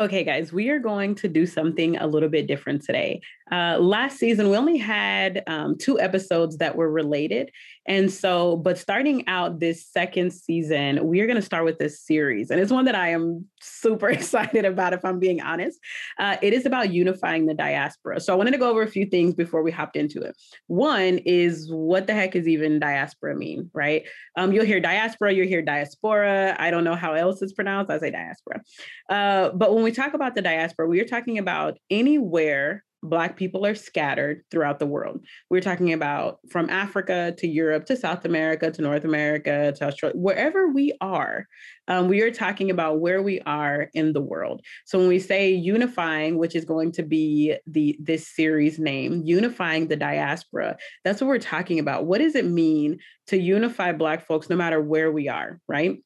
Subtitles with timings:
[0.00, 3.20] Okay, guys, we are going to do something a little bit different today.
[3.52, 7.50] Uh, last season, we only had um, two episodes that were related.
[7.90, 12.00] And so, but starting out this second season, we are going to start with this
[12.00, 12.52] series.
[12.52, 15.80] And it's one that I am super excited about, if I'm being honest.
[16.16, 18.20] Uh, it is about unifying the diaspora.
[18.20, 20.36] So I wanted to go over a few things before we hopped into it.
[20.68, 24.06] One is what the heck is even diaspora mean, right?
[24.36, 26.54] Um, you'll hear diaspora, you'll hear diaspora.
[26.60, 27.90] I don't know how else it's pronounced.
[27.90, 28.62] I say diaspora.
[29.08, 33.64] Uh, but when we talk about the diaspora, we are talking about anywhere Black people
[33.64, 35.24] are scattered throughout the world.
[35.48, 40.18] We're talking about from Africa to Europe to South America to North America to Australia,
[40.18, 41.46] wherever we are,
[41.88, 44.62] um, we are talking about where we are in the world.
[44.84, 49.88] So when we say unifying, which is going to be the this series name, unifying
[49.88, 52.06] the diaspora, that's what we're talking about.
[52.06, 52.98] What does it mean
[53.28, 55.98] to unify Black folks no matter where we are, right?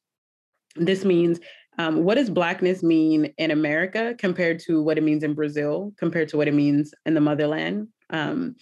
[0.75, 1.39] This means
[1.77, 6.29] um, what does blackness mean in America compared to what it means in Brazil, compared
[6.29, 8.55] to what it means in the motherland, um,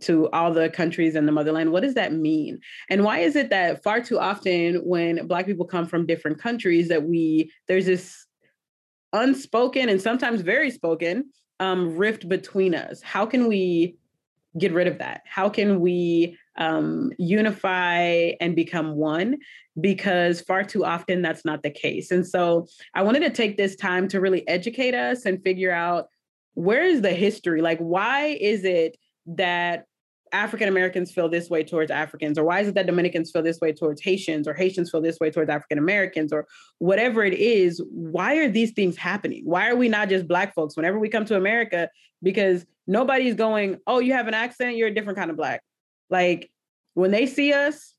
[0.00, 1.72] to all the countries in the motherland?
[1.72, 2.60] What does that mean?
[2.90, 6.88] And why is it that far too often when Black people come from different countries
[6.88, 8.26] that we there's this
[9.12, 13.02] unspoken and sometimes very spoken um, rift between us?
[13.02, 13.96] How can we
[14.58, 15.22] get rid of that?
[15.26, 19.38] How can we um, unify and become one?
[19.80, 22.10] Because far too often that's not the case.
[22.10, 26.08] And so I wanted to take this time to really educate us and figure out
[26.54, 27.60] where is the history?
[27.60, 29.86] Like, why is it that
[30.32, 33.60] African Americans feel this way towards Africans, or why is it that Dominicans feel this
[33.60, 36.46] way towards Haitians, or Haitians feel this way towards African Americans, or
[36.78, 37.80] whatever it is?
[37.90, 39.42] Why are these things happening?
[39.44, 41.88] Why are we not just Black folks whenever we come to America?
[42.22, 45.62] Because nobody's going, oh, you have an accent, you're a different kind of Black.
[46.10, 46.50] Like
[46.94, 47.94] when they see us,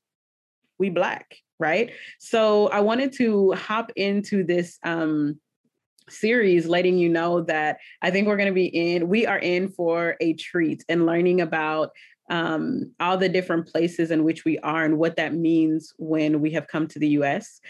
[0.78, 1.90] we Black, right?
[2.18, 4.78] So I wanted to hop into this.
[4.82, 5.40] Um,
[6.08, 9.68] series letting you know that I think we're going to be in, we are in
[9.68, 11.90] for a treat and learning about
[12.30, 16.50] um, all the different places in which we are and what that means when we
[16.52, 17.60] have come to the US.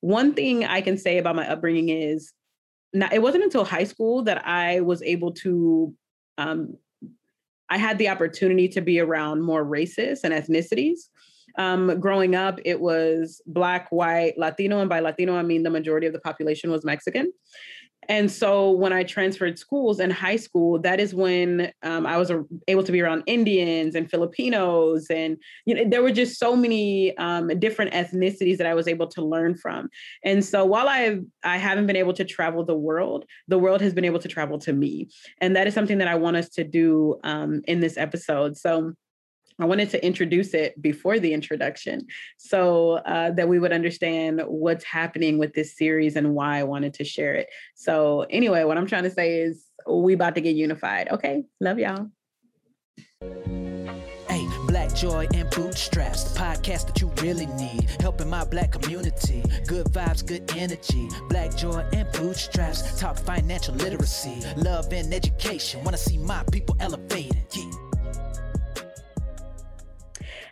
[0.00, 2.32] One thing I can say about my upbringing is
[2.92, 5.94] now, it wasn't until high school that I was able to,
[6.38, 6.76] um,
[7.74, 11.08] I had the opportunity to be around more races and ethnicities.
[11.58, 16.06] Um, growing up, it was Black, white, Latino, and by Latino, I mean the majority
[16.06, 17.32] of the population was Mexican.
[18.08, 22.30] And so when I transferred schools in high school, that is when um, I was
[22.68, 27.16] able to be around Indians and Filipinos, and you know there were just so many
[27.18, 29.88] um, different ethnicities that I was able to learn from.
[30.24, 33.94] And so while I I haven't been able to travel the world, the world has
[33.94, 35.08] been able to travel to me,
[35.40, 38.56] and that is something that I want us to do um, in this episode.
[38.56, 38.94] So
[39.60, 42.06] I wanted to introduce it before the introduction
[42.38, 46.94] so uh, that we would understand what's happening with this series and why I wanted
[46.94, 47.48] to share it.
[47.74, 51.08] So, anyway, what I'm trying to say is we about to get unified.
[51.10, 51.44] Okay.
[51.60, 52.08] Love y'all.
[54.28, 57.88] Hey, Black Joy and Bootstraps, the podcast that you really need.
[58.00, 59.42] Helping my black community.
[59.68, 61.08] Good vibes, good energy.
[61.28, 65.84] Black Joy and Bootstraps, talk financial literacy, love and education.
[65.84, 67.44] Wanna see my people elevated.
[67.52, 67.83] Yeah.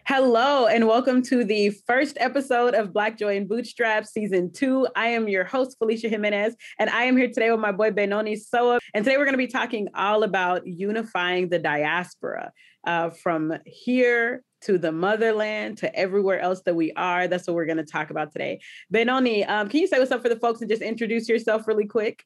[0.04, 4.88] Hello, and welcome to the first episode of Black Joy and Bootstrap Season 2.
[4.96, 8.34] I am your host, Felicia Jimenez, and I am here today with my boy Benoni
[8.34, 8.80] Soa.
[8.94, 12.50] And today we're going to be talking all about unifying the diaspora
[12.84, 17.28] uh, from here to the motherland to everywhere else that we are.
[17.28, 18.60] That's what we're going to talk about today.
[18.90, 21.86] Benoni, um, can you say what's up for the folks and just introduce yourself really
[21.86, 22.24] quick?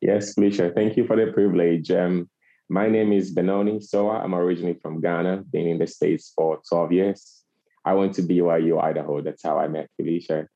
[0.00, 1.90] Yes, Felicia, thank you for the privilege.
[1.90, 2.30] Um,
[2.68, 4.18] my name is Benoni Soa.
[4.18, 7.42] I'm originally from Ghana, been in the States for 12 years.
[7.84, 9.22] I went to BYU, Idaho.
[9.22, 10.48] That's how I met Felicia.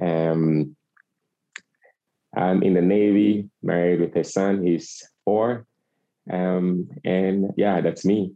[0.00, 0.74] Um,
[2.34, 4.62] I'm in the Navy, married with a son.
[4.64, 5.66] He's four.
[6.30, 8.32] Um, and yeah, that's me.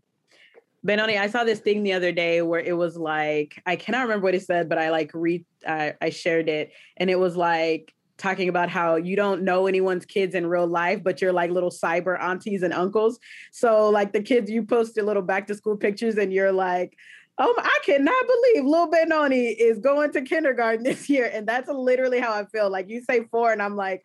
[0.84, 4.24] Benoni, I saw this thing the other day where it was like, I cannot remember
[4.24, 6.72] what it said, but I like read, I, I shared it.
[6.96, 11.02] And it was like, talking about how you don't know anyone's kids in real life,
[11.02, 13.18] but you're like little cyber aunties and uncles.
[13.50, 16.96] So like the kids, you posted little back to school pictures and you're like,
[17.38, 21.28] oh, I cannot believe Lil Benoni is going to kindergarten this year.
[21.32, 22.70] And that's literally how I feel.
[22.70, 24.02] Like you say four and I'm like,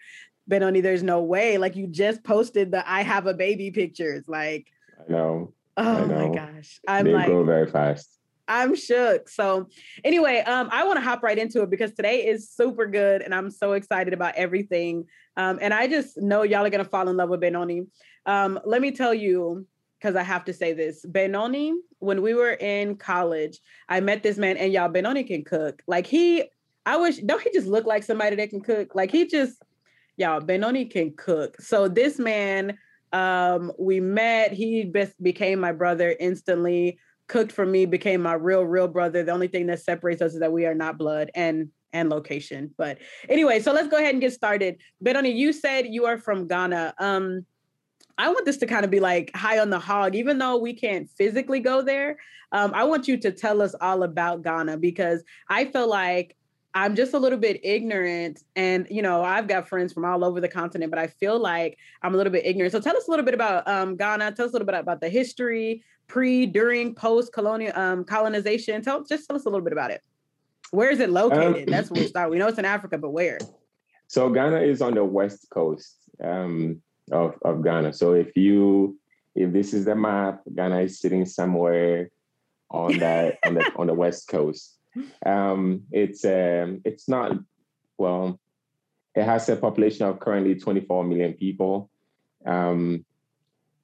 [0.47, 1.57] Benoni, there's no way.
[1.57, 4.23] Like you just posted the I have a baby pictures.
[4.27, 4.67] Like,
[4.99, 5.53] I know.
[5.77, 6.29] Oh I know.
[6.29, 6.79] my gosh.
[6.87, 8.16] I'm they like, grow very fast.
[8.47, 9.29] I'm shook.
[9.29, 9.69] So,
[10.03, 13.33] anyway, um, I want to hop right into it because today is super good and
[13.33, 15.05] I'm so excited about everything.
[15.35, 17.83] Um, and I just know y'all are to fall in love with Benoni.
[18.25, 19.65] Um, let me tell you,
[19.99, 23.59] because I have to say this Benoni, when we were in college,
[23.89, 25.81] I met this man, and y'all, Benoni can cook.
[25.87, 26.43] Like, he,
[26.85, 28.95] I wish, don't he just look like somebody that can cook?
[28.95, 29.61] Like, he just,
[30.15, 31.59] y'all, Benoni can cook.
[31.59, 32.77] So this man,
[33.13, 34.53] um, we met.
[34.53, 36.99] He best became my brother instantly.
[37.27, 39.23] Cooked for me, became my real, real brother.
[39.23, 42.73] The only thing that separates us is that we are not blood and and location.
[42.77, 44.77] But anyway, so let's go ahead and get started.
[45.01, 46.93] Benoni, you said you are from Ghana.
[46.99, 47.45] Um,
[48.17, 50.73] I want this to kind of be like high on the hog, even though we
[50.73, 52.17] can't physically go there.
[52.51, 56.36] Um, I want you to tell us all about Ghana because I feel like
[56.77, 58.43] I'm just a little bit ignorant.
[58.55, 61.79] And, you know, I've got friends from all over the continent, but I feel like
[62.03, 62.71] I'm a little bit ignorant.
[62.71, 64.33] So tell us a little bit about um, Ghana.
[64.33, 68.83] Tell us a little bit about the history, pre, during, post colonial um, colonization.
[68.83, 70.03] Tell just tell us a little bit about it.
[70.69, 71.63] Where is it located?
[71.63, 72.29] Um, That's where we start.
[72.29, 73.39] We know it's in Africa, but where?
[74.07, 75.95] So Ghana is on the west coast.
[76.23, 76.81] Um,
[77.11, 77.93] of, of Ghana.
[77.93, 78.99] So if you
[79.35, 82.09] if this is the map, Ghana is sitting somewhere
[82.69, 84.76] on that on the on the west coast.
[85.25, 87.33] Um, it's um, it's not
[87.97, 88.39] well.
[89.15, 91.89] It has a population of currently 24 million people.
[92.45, 93.03] Um,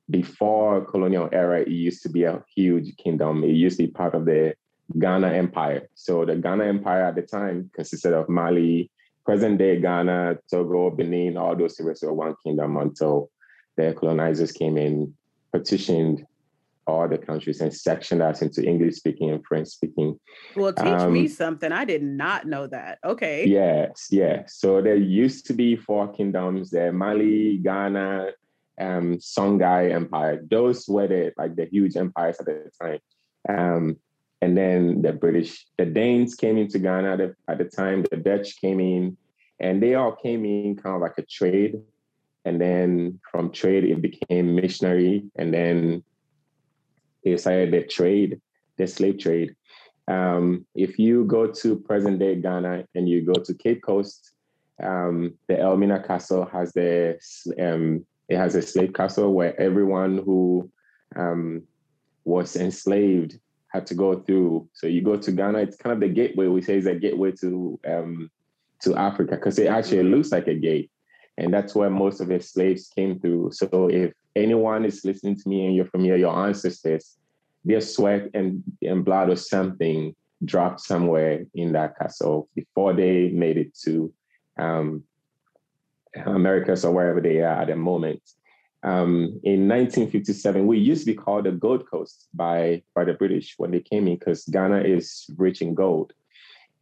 [0.09, 3.43] before colonial era, it used to be a huge kingdom.
[3.43, 4.53] It used to be part of the
[4.99, 5.89] Ghana Empire.
[5.95, 8.91] So the Ghana Empire at the time consisted of Mali,
[9.25, 13.31] present day Ghana, Togo, Benin, all those areas were one kingdom until
[13.75, 15.13] the colonizers came in,
[15.51, 16.25] partitioned
[16.85, 20.19] all the countries and sectioned us into English speaking and French speaking.
[20.55, 21.71] Well, teach um, me something.
[21.71, 22.99] I did not know that.
[23.03, 23.45] Okay.
[23.47, 24.55] Yes, yes.
[24.55, 28.31] So there used to be four kingdoms: the Mali, Ghana,
[28.79, 30.43] um, Songhai Empire.
[30.49, 32.99] Those were the like the huge empires at the time.
[33.47, 33.97] Um,
[34.43, 38.17] and then the British, the Danes came into Ghana at the, at the time, the
[38.17, 39.15] Dutch came in,
[39.61, 41.79] and they all came in kind of like a trade.
[42.43, 45.23] And then from trade, it became missionary.
[45.37, 46.03] And then
[47.23, 48.41] they started the trade,
[48.77, 49.55] the slave trade.
[50.07, 54.31] Um, if you go to present day Ghana and you go to Cape Coast,
[54.81, 57.17] um, the Elmina Castle has the
[57.59, 60.69] um, it has a slave castle where everyone who
[61.15, 61.63] um,
[62.25, 64.67] was enslaved had to go through.
[64.73, 66.47] So you go to Ghana, it's kind of the gateway.
[66.47, 68.31] We say it's a gateway to um,
[68.81, 70.91] to Africa because it actually looks like a gate,
[71.37, 73.51] and that's where most of the slaves came through.
[73.53, 77.17] So if anyone is listening to me and you're familiar, your ancestors,
[77.65, 83.57] their sweat and, and blood or something dropped somewhere in that castle before they made
[83.57, 84.13] it to
[84.59, 85.03] um,
[86.25, 88.21] Americas or wherever they are at the moment.
[88.83, 93.55] Um, in 1957, we used to be called the Gold Coast by, by the British
[93.57, 96.11] when they came in because Ghana is rich in gold.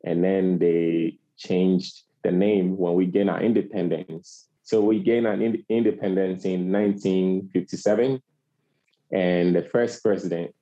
[0.03, 4.47] And then they changed the name when we gained our independence.
[4.71, 8.21] So we gained an in- independence in 1957.
[9.11, 10.55] And the first president,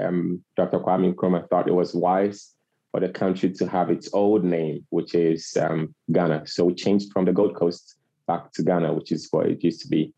[0.00, 0.80] um, Dr.
[0.80, 2.56] Kwame Nkrumah, thought it was wise
[2.90, 6.48] for the country to have its old name, which is um, Ghana.
[6.48, 9.82] So we changed from the Gold Coast back to Ghana, which is what it used
[9.82, 10.12] to be.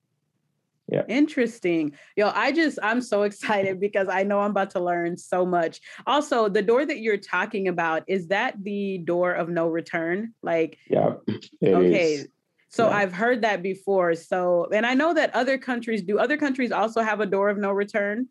[0.88, 1.02] Yeah.
[1.08, 1.93] Interesting.
[2.17, 5.82] Yo, I just I'm so excited because I know I'm about to learn so much.
[6.06, 10.32] Also, the door that you're talking about, is that the door of no return?
[10.43, 11.17] Like Yeah.
[11.62, 12.14] Okay.
[12.14, 12.29] Is.
[12.74, 12.96] So yeah.
[12.96, 14.16] I've heard that before.
[14.16, 17.56] So and I know that other countries do other countries also have a door of
[17.56, 18.26] no return?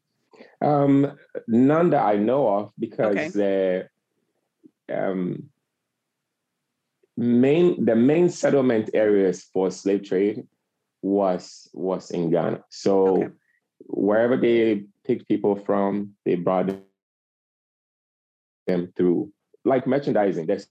[0.62, 1.18] Um
[1.48, 3.30] none that I know of because okay.
[3.30, 3.88] the
[4.94, 5.50] um
[7.16, 10.46] main the main settlement areas for slave trade
[11.02, 12.66] was was in Ghana.
[12.70, 13.30] So okay.
[13.88, 16.68] wherever they picked people from, they brought
[18.68, 19.32] them through.
[19.64, 20.68] Like merchandising, there's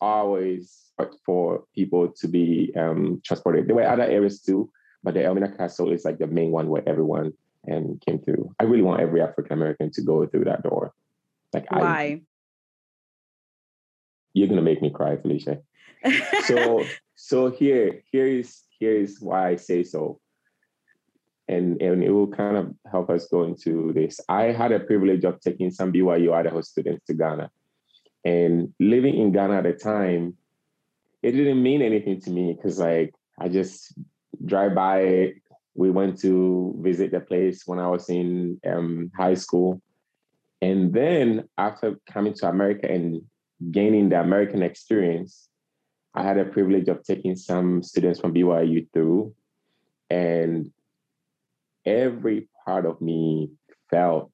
[0.00, 0.87] always
[1.24, 3.68] for people to be um, transported.
[3.68, 4.70] There were other areas too,
[5.02, 7.32] but the Elmina Castle is like the main one where everyone
[7.64, 8.54] and came through.
[8.60, 10.92] I really want every African American to go through that door.
[11.52, 11.82] Like why?
[11.82, 12.22] I,
[14.34, 15.58] you're gonna make me cry, Felicia.
[16.44, 20.20] so so here here is here is why I say so.
[21.50, 24.20] And, and it will kind of help us go into this.
[24.28, 27.50] I had a privilege of taking some BYU Idaho students to Ghana.
[28.22, 30.36] And living in Ghana at the time,
[31.22, 33.92] it didn't mean anything to me because like I just
[34.44, 35.34] drive by.
[35.74, 39.80] We went to visit the place when I was in um, high school.
[40.60, 43.22] And then after coming to America and
[43.70, 45.48] gaining the American experience,
[46.14, 49.34] I had a privilege of taking some students from BYU through,
[50.10, 50.72] and
[51.86, 53.52] every part of me
[53.88, 54.32] felt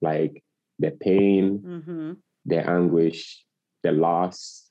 [0.00, 0.44] like
[0.78, 2.12] the pain, mm-hmm.
[2.44, 3.44] the anguish,
[3.82, 4.65] the loss,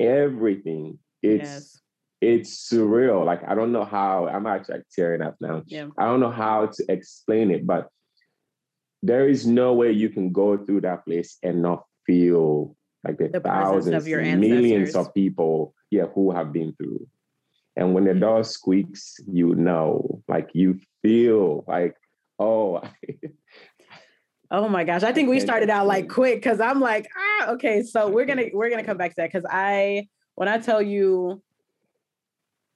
[0.00, 0.98] everything.
[1.22, 1.80] It's yes.
[2.20, 3.24] it's surreal.
[3.24, 5.62] Like I don't know how I'm actually tearing up now.
[5.66, 5.88] Yeah.
[5.98, 7.88] I don't know how to explain it, but
[9.02, 13.28] there is no way you can go through that place and not feel like the,
[13.28, 17.06] the thousands, of your millions of people, yeah, who have been through.
[17.76, 18.20] And when the mm-hmm.
[18.20, 21.96] door squeaks, you know, like you feel like,
[22.38, 22.82] oh.
[24.50, 25.02] oh my gosh.
[25.02, 27.82] I think we started out like quick because I'm like, ah, okay.
[27.82, 31.42] So we're gonna we're gonna come back to that because I when I tell you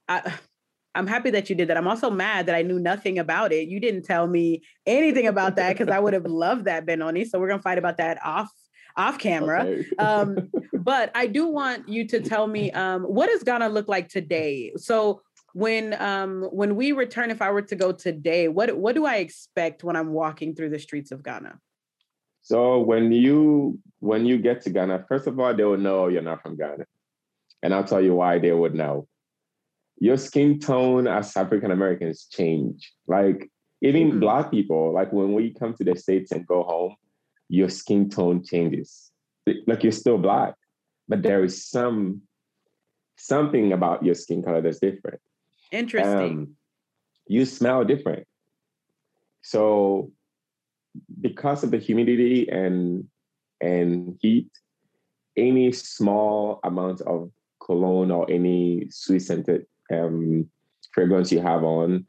[0.09, 0.35] I
[0.95, 1.76] I'm happy that you did that.
[1.76, 3.69] I'm also mad that I knew nothing about it.
[3.69, 7.25] You didn't tell me anything about that because I would have loved that, Benoni.
[7.25, 8.50] So we're gonna fight about that off
[8.97, 9.64] off camera.
[9.64, 9.97] Okay.
[9.99, 14.09] um, but I do want you to tell me um, what is Ghana look like
[14.09, 14.73] today.
[14.76, 15.23] So
[15.54, 19.16] when um, when we return, if I were to go today, what what do I
[19.16, 21.58] expect when I'm walking through the streets of Ghana?
[22.42, 26.23] So when you when you get to Ghana, first of all, they will know you're
[26.23, 26.84] not from Ghana,
[27.62, 29.08] and I'll tell you why they would know
[29.99, 32.92] your skin tone as African Americans change.
[33.06, 33.49] Like
[33.80, 34.20] even mm-hmm.
[34.20, 36.96] black people, like when we come to the States and go home,
[37.49, 39.11] your skin tone changes.
[39.66, 40.54] Like you're still black,
[41.06, 42.23] but there is some
[43.16, 45.20] something about your skin color that's different.
[45.75, 46.38] Interesting.
[46.38, 46.57] Um,
[47.26, 48.26] you smell different.
[49.43, 50.12] So
[51.21, 53.04] because of the humidity and
[53.61, 54.49] and heat,
[55.37, 60.49] any small amount of cologne or any sweet scented um,
[60.93, 62.07] fragrance you have on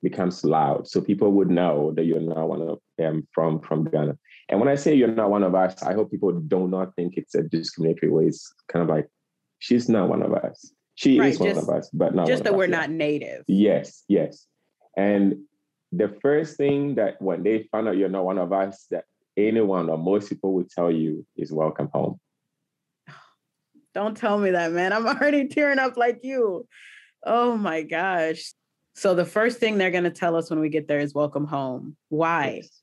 [0.00, 0.86] becomes loud.
[0.86, 4.16] So people would know that you're not one of them from from Ghana.
[4.48, 7.14] And when I say you're not one of us, I hope people do not think
[7.16, 8.26] it's a discriminatory way.
[8.26, 9.08] It's kind of like
[9.58, 10.72] she's not one of us.
[10.98, 13.44] She right, is one just, of us, but not just that we're not native.
[13.46, 14.48] Yes, yes.
[14.96, 15.42] And
[15.92, 19.04] the first thing that when they find out you're not one of us, that
[19.36, 22.18] anyone or most people will tell you is welcome home.
[23.94, 24.92] Don't tell me that, man.
[24.92, 26.66] I'm already tearing up like you.
[27.24, 28.52] Oh my gosh.
[28.96, 31.46] So the first thing they're going to tell us when we get there is welcome
[31.46, 31.96] home.
[32.08, 32.62] Why?
[32.62, 32.82] Yes.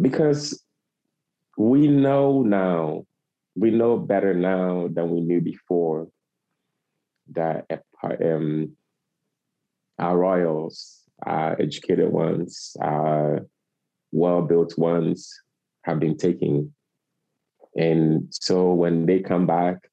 [0.00, 0.64] Because
[1.58, 3.04] we know now,
[3.54, 6.08] we know better now than we knew before
[7.34, 7.66] that
[8.02, 8.72] um,
[9.98, 13.46] our royals, our educated ones, our
[14.12, 15.32] well built ones
[15.82, 16.74] have been taken.
[17.76, 19.88] And so when they come back,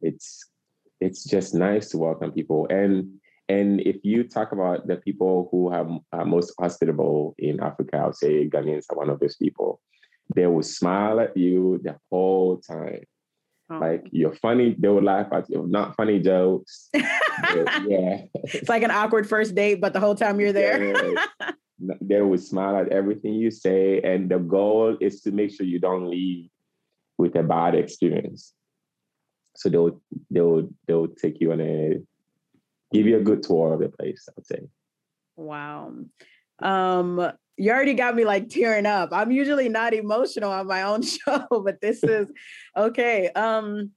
[0.00, 0.46] it's
[1.00, 2.66] it's just nice to welcome people.
[2.70, 7.96] And and if you talk about the people who have are most hospitable in Africa,
[7.98, 9.80] I would say Ghanaians are one of those people.
[10.34, 13.04] They will smile at you the whole time.
[13.70, 13.78] Oh.
[13.78, 15.64] Like you're funny, they will laugh at you.
[15.68, 16.88] Not funny jokes.
[16.94, 18.22] yeah.
[18.34, 21.14] It's like an awkward first date, but the whole time you're there.
[22.00, 24.00] they will smile at everything you say.
[24.02, 26.50] And the goal is to make sure you don't leave
[27.16, 28.52] with a bad experience.
[29.54, 30.00] So they'll
[30.30, 32.00] they'll they'll take you on a
[32.92, 34.62] give you a good tour of the place, I'd say.
[35.36, 35.94] Wow.
[36.60, 39.10] Um, you already got me like tearing up.
[39.12, 42.32] I'm usually not emotional on my own show, but this is
[42.74, 43.28] okay.
[43.32, 43.90] Um,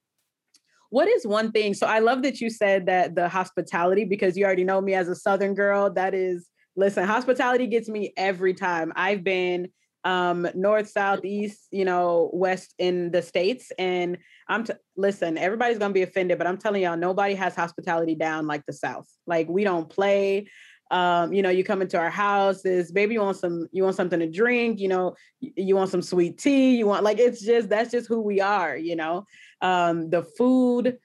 [0.89, 1.74] what is one thing?
[1.74, 5.08] So I love that you said that the hospitality, because you already know me as
[5.08, 5.89] a Southern girl.
[5.93, 8.91] That is, listen, hospitality gets me every time.
[8.98, 9.70] I've been
[10.03, 13.72] um, north, south, east, you know, west in the states.
[13.79, 14.17] And
[14.50, 18.46] I'm t- listen, everybody's gonna be offended, but I'm telling y'all, nobody has hospitality down
[18.46, 19.08] like the South.
[19.25, 20.48] Like we don't play.
[20.92, 24.20] Um, you know, you come into our houses, baby, you want some, you want something
[24.20, 27.92] to drink, you know, you want some sweet tea, you want like it's just that's
[27.92, 29.25] just who we are, you know.
[29.62, 30.98] Um, the food,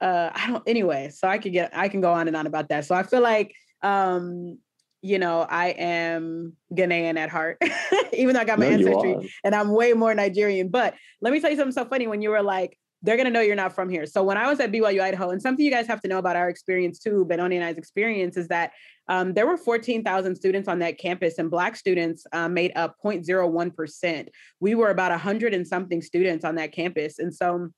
[0.00, 2.68] uh, I don't anyway, so I could get I can go on and on about
[2.70, 2.86] that.
[2.86, 4.58] So I feel like um
[5.04, 7.58] you know, I am Ghanaian at heart,
[8.14, 10.68] even though I got my no, ancestry and I'm way more Nigerian.
[10.68, 13.30] But let me tell you something so funny when you were like, they're going to
[13.30, 14.06] know you're not from here.
[14.06, 16.36] So when I was at BYU Idaho, and something you guys have to know about
[16.36, 18.72] our experience too, Benoni and I's experience is that
[19.08, 24.28] um, there were 14,000 students on that campus and Black students um, made up 0.01%.
[24.60, 27.18] We were about 100 and something students on that campus.
[27.18, 27.68] And so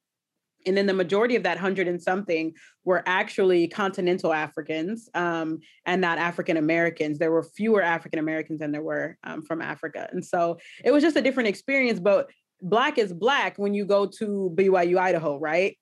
[0.66, 2.52] and then the majority of that hundred and something
[2.84, 7.18] were actually continental Africans um, and not African Americans.
[7.18, 10.08] There were fewer African Americans than there were um, from Africa.
[10.10, 12.00] And so it was just a different experience.
[12.00, 12.30] But
[12.62, 15.76] Black is Black when you go to BYU, Idaho, right?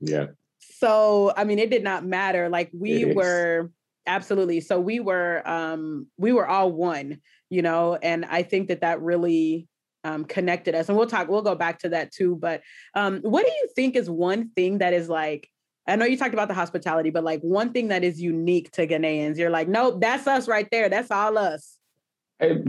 [0.00, 0.26] Yeah.
[0.58, 2.48] So, I mean, it did not matter.
[2.48, 3.70] Like we were
[4.06, 4.60] absolutely.
[4.60, 9.00] So we were, um, we were all one, you know, and I think that that
[9.00, 9.68] really
[10.04, 10.88] um, connected us.
[10.88, 12.36] And we'll talk, we'll go back to that too.
[12.36, 12.62] But
[12.94, 15.48] um, what do you think is one thing that is like,
[15.86, 18.86] I know you talked about the hospitality, but like one thing that is unique to
[18.86, 20.88] Ghanaians, you're like, nope, that's us right there.
[20.88, 21.76] That's all us.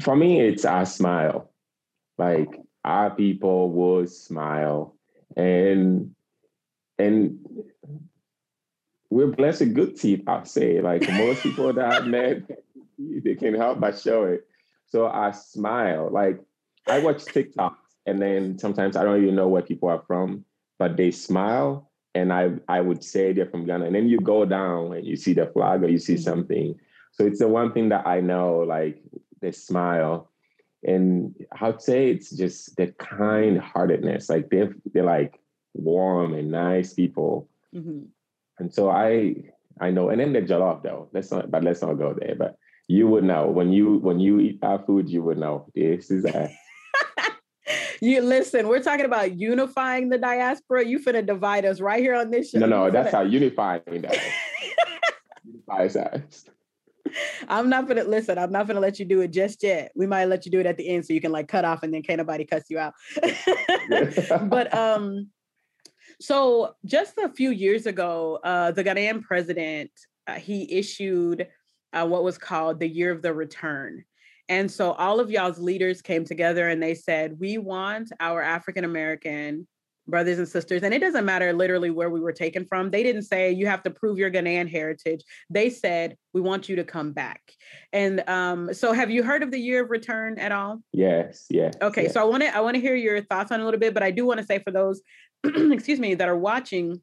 [0.01, 1.51] For me, it's our smile.
[2.17, 4.95] Like our people would smile.
[5.35, 6.15] And
[6.97, 7.39] and
[9.09, 10.79] we're blessed with good teeth, I'll say.
[10.79, 12.43] Like most people that I've met,
[12.99, 14.47] they can help but show it.
[14.87, 16.09] So I smile.
[16.11, 16.39] Like
[16.87, 20.45] I watch TikTok and then sometimes I don't even know where people are from,
[20.77, 23.85] but they smile and I I would say they're from Ghana.
[23.85, 26.23] And then you go down and you see the flag or you see mm-hmm.
[26.23, 26.79] something.
[27.11, 29.01] So it's the one thing that I know, like
[29.41, 30.29] they smile.
[30.85, 34.29] And I'd say it's just the kind heartedness.
[34.29, 35.39] Like they're they're like
[35.73, 37.49] warm and nice people.
[37.73, 38.05] Mm-hmm.
[38.59, 39.35] And so I
[39.81, 41.09] I know, and then the jollof though.
[41.11, 42.35] Let's not, but let's not go there.
[42.35, 46.11] But you would know when you when you eat our food, you would know this
[46.11, 46.55] is a.
[48.01, 48.67] you listen.
[48.67, 50.85] We're talking about unifying the diaspora.
[50.85, 52.59] You finna divide us right here on this show.
[52.59, 54.17] No, no, that's how unifying that.
[55.43, 56.45] unify us.
[57.47, 58.37] I'm not gonna listen.
[58.37, 59.91] I'm not gonna let you do it just yet.
[59.95, 61.83] We might let you do it at the end so you can like cut off
[61.83, 62.93] and then can't nobody cuss you out.
[64.49, 65.29] but um,
[66.19, 69.91] so just a few years ago, uh, the Ghanaian president
[70.27, 71.47] uh, he issued
[71.93, 74.03] uh, what was called the Year of the Return.
[74.47, 78.83] And so all of y'all's leaders came together and they said, we want our African
[78.83, 79.67] American
[80.07, 82.91] brothers and sisters, and it doesn't matter literally where we were taken from.
[82.91, 85.23] They didn't say you have to prove your Ghanaian heritage.
[85.49, 87.41] They said, we want you to come back.
[87.93, 90.81] And um, so have you heard of the Year of Return at all?
[90.91, 91.73] Yes, yes.
[91.81, 92.13] Okay, yes.
[92.13, 94.03] so I want to I want to hear your thoughts on a little bit, but
[94.03, 95.01] I do want to say for those,
[95.43, 97.01] excuse me, that are watching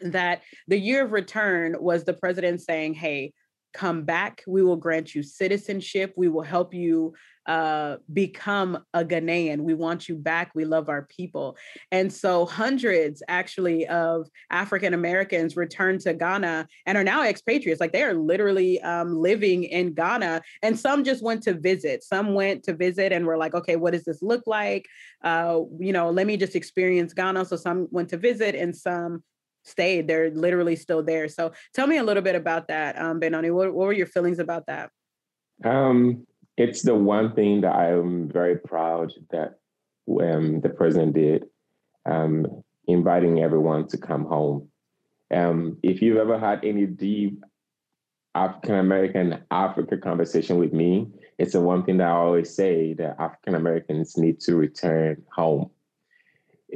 [0.00, 3.32] that the year of return was the president saying, hey,
[3.74, 4.42] come back.
[4.46, 6.14] We will grant you citizenship.
[6.16, 7.12] We will help you
[7.46, 9.60] uh, become a Ghanaian.
[9.60, 10.52] We want you back.
[10.54, 11.58] We love our people.
[11.90, 17.80] And so hundreds actually of African Americans returned to Ghana and are now expatriates.
[17.80, 20.40] Like they are literally um, living in Ghana.
[20.62, 22.02] And some just went to visit.
[22.02, 24.86] Some went to visit and were like, okay, what does this look like?
[25.22, 27.44] Uh, you know, let me just experience Ghana.
[27.44, 29.22] So some went to visit and some
[29.64, 30.06] stayed.
[30.06, 31.28] They're literally still there.
[31.28, 33.50] So tell me a little bit about that, um, Benoni.
[33.50, 34.90] What, what were your feelings about that?
[35.64, 39.54] Um, it's the one thing that I'm very proud that
[40.20, 41.44] um, the president did,
[42.06, 44.68] um, inviting everyone to come home.
[45.32, 47.42] Um, if you've ever had any deep
[48.34, 51.08] African American Africa conversation with me,
[51.38, 55.70] it's the one thing that I always say that African Americans need to return home.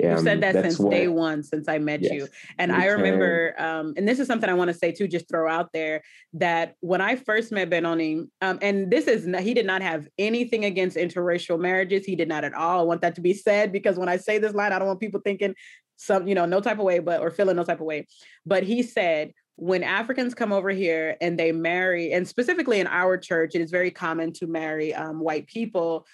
[0.05, 2.29] Um, you said that since what, day one, since I met yes, you.
[2.59, 5.51] And I remember, um, and this is something I want to say too, just throw
[5.51, 6.03] out there
[6.35, 10.65] that when I first met Benoni, um, and this is, he did not have anything
[10.65, 12.05] against interracial marriages.
[12.05, 12.81] He did not at all.
[12.81, 15.01] I want that to be said because when I say this line, I don't want
[15.01, 15.55] people thinking
[15.97, 18.07] some, you know, no type of way, but, or feeling no type of way.
[18.47, 23.19] But he said, when Africans come over here and they marry, and specifically in our
[23.19, 26.07] church, it is very common to marry um, white people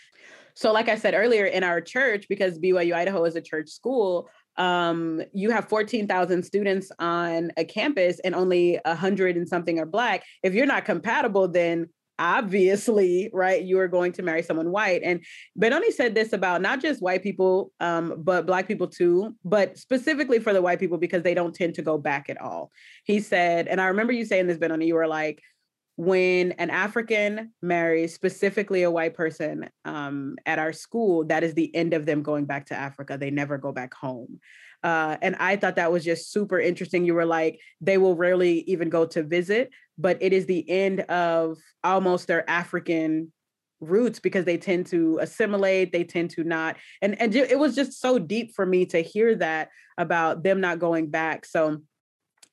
[0.55, 4.29] so, like I said earlier, in our church, because BYU Idaho is a church school,
[4.57, 10.25] um, you have 14,000 students on a campus and only 100 and something are Black.
[10.45, 11.89] If you're not compatible, then
[12.21, 15.03] obviously, right, you are going to marry someone white.
[15.03, 15.25] And
[15.57, 20.39] Benoni said this about not just white people, um, but Black people too, but specifically
[20.39, 22.71] for the white people because they don't tend to go back at all.
[23.05, 25.43] He said, and I remember you saying this, Benoni, you were like,
[25.97, 31.75] when an African marries specifically a white person um, at our school, that is the
[31.75, 33.17] end of them going back to Africa.
[33.17, 34.41] They never go back home.
[34.83, 37.05] Uh, and I thought that was just super interesting.
[37.05, 41.01] You were like, they will rarely even go to visit, but it is the end
[41.03, 43.33] of almost their African
[43.81, 48.01] roots because they tend to assimilate they tend to not and and it was just
[48.01, 51.79] so deep for me to hear that about them not going back so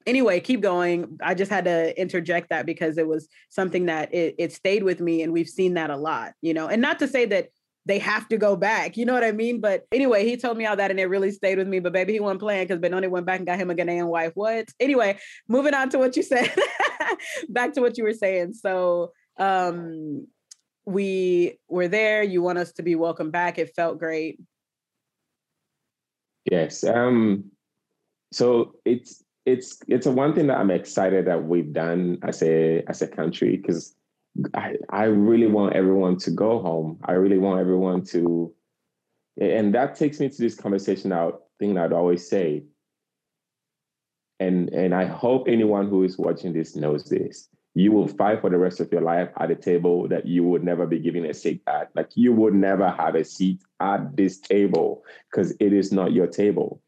[0.06, 1.18] anyway, keep going.
[1.22, 5.00] I just had to interject that because it was something that it, it stayed with
[5.00, 6.68] me, and we've seen that a lot, you know.
[6.68, 7.50] And not to say that
[7.86, 9.60] they have to go back, you know what I mean?
[9.60, 11.80] But anyway, he told me all that, and it really stayed with me.
[11.80, 14.32] But baby, he wasn't playing because Benoni went back and got him a Ghanaian wife.
[14.36, 14.70] What?
[14.80, 16.54] Anyway, moving on to what you said.
[17.50, 18.54] back to what you were saying.
[18.54, 20.28] So um
[20.86, 22.24] we were there.
[22.24, 23.58] You want us to be welcome back.
[23.58, 24.40] It felt great.
[26.50, 26.84] Yes.
[26.84, 27.52] Um,
[28.32, 32.84] so it's it's it's a one thing that I'm excited that we've done as a
[32.88, 33.96] as a country because
[34.54, 37.00] I I really want everyone to go home.
[37.06, 38.54] I really want everyone to,
[39.40, 42.64] and that takes me to this conversation out thing I'd always say.
[44.40, 47.50] And and I hope anyone who is watching this knows this.
[47.74, 50.64] You will fight for the rest of your life at a table that you would
[50.64, 51.90] never be given a seat at.
[51.96, 56.28] Like you would never have a seat at this table because it is not your
[56.28, 56.82] table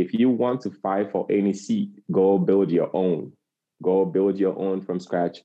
[0.00, 3.32] if you want to fight for any seat, go build your own.
[3.82, 5.42] Go build your own from scratch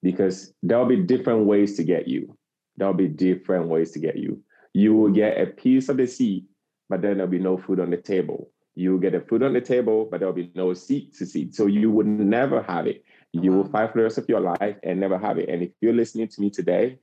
[0.00, 2.36] because there'll be different ways to get you.
[2.76, 4.42] There'll be different ways to get you.
[4.72, 6.44] You will get a piece of the seat,
[6.88, 8.52] but then there'll be no food on the table.
[8.76, 11.56] You will get a food on the table, but there'll be no seat to seat.
[11.56, 13.02] So you would never have it.
[13.32, 13.72] You will mm-hmm.
[13.72, 15.48] fight for the rest of your life and never have it.
[15.48, 16.98] And if you're listening to me today,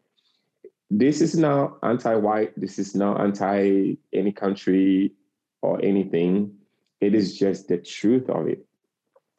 [0.89, 2.53] this is not anti-white.
[2.55, 5.13] This is not anti any country
[5.61, 6.59] or anything
[7.03, 8.65] it is just the truth of it.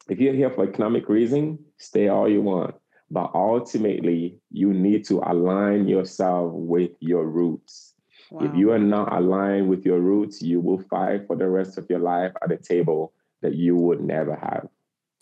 [0.07, 2.75] If you're here for economic reason, stay all you want.
[3.09, 7.93] But ultimately, you need to align yourself with your roots.
[8.29, 8.45] Wow.
[8.45, 11.87] If you are not aligned with your roots, you will fight for the rest of
[11.89, 14.67] your life at a table that you would never have.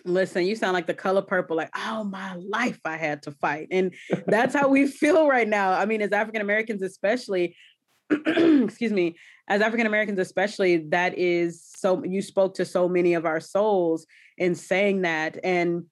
[0.05, 3.69] Listen, you sound like the color purple, like, oh, my life I had to fight.
[3.71, 3.93] And
[4.27, 5.71] that's how we feel right now.
[5.71, 7.55] I mean, as African Americans, especially,
[8.09, 9.15] excuse me,
[9.47, 14.05] as African Americans, especially, that is so, you spoke to so many of our souls
[14.37, 15.37] in saying that.
[15.43, 15.85] And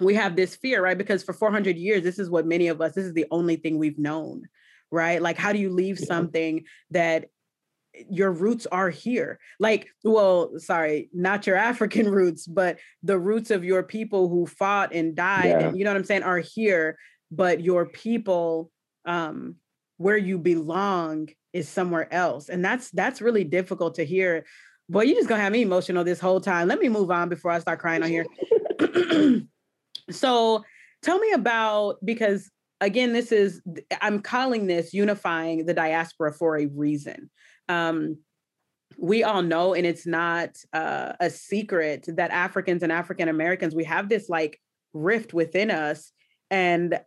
[0.00, 0.98] we have this fear, right?
[0.98, 3.78] Because for 400 years, this is what many of us, this is the only thing
[3.78, 4.48] we've known,
[4.90, 5.22] right?
[5.22, 6.06] Like, how do you leave yeah.
[6.06, 7.26] something that
[8.08, 13.64] your roots are here like well sorry not your african roots but the roots of
[13.64, 15.58] your people who fought and died yeah.
[15.58, 16.96] and you know what i'm saying are here
[17.30, 18.70] but your people
[19.04, 19.56] um
[19.98, 24.44] where you belong is somewhere else and that's that's really difficult to hear.
[24.88, 26.68] Boy you just gonna have me emotional this whole time.
[26.68, 28.26] Let me move on before i start crying on here.
[30.10, 30.64] So
[31.02, 33.62] tell me about because again this is
[34.00, 37.30] i'm calling this unifying the diaspora for a reason.
[37.68, 38.18] Um,
[38.98, 43.84] we all know, and it's not uh, a secret that Africans and African Americans, we
[43.84, 44.60] have this like
[44.92, 46.12] rift within us,
[46.50, 47.00] and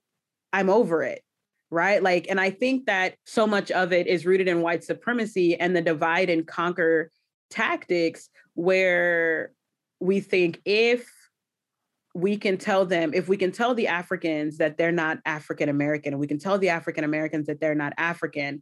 [0.51, 1.21] I'm over it.
[1.71, 2.01] Right.
[2.01, 5.75] Like, and I think that so much of it is rooted in white supremacy and
[5.75, 7.11] the divide and conquer
[7.49, 9.51] tactics where
[9.99, 11.09] we think if
[12.13, 16.13] we can tell them if we can tell the africans that they're not african american
[16.13, 18.61] and we can tell the african americans that they're not african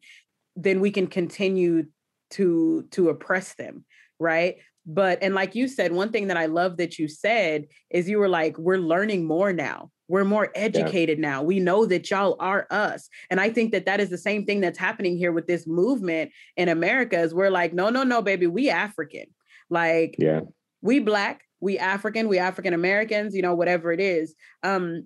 [0.56, 1.86] then we can continue
[2.32, 3.86] to to oppress them
[4.20, 8.10] right but and like you said one thing that i love that you said is
[8.10, 11.28] you were like we're learning more now we're more educated yeah.
[11.28, 14.45] now we know that y'all are us and i think that that is the same
[14.45, 18.21] thing that's happening here with this movement in america is we're like no no no
[18.21, 19.26] baby we african
[19.71, 20.41] like yeah
[20.84, 25.04] we black we african we african americans you know whatever it is um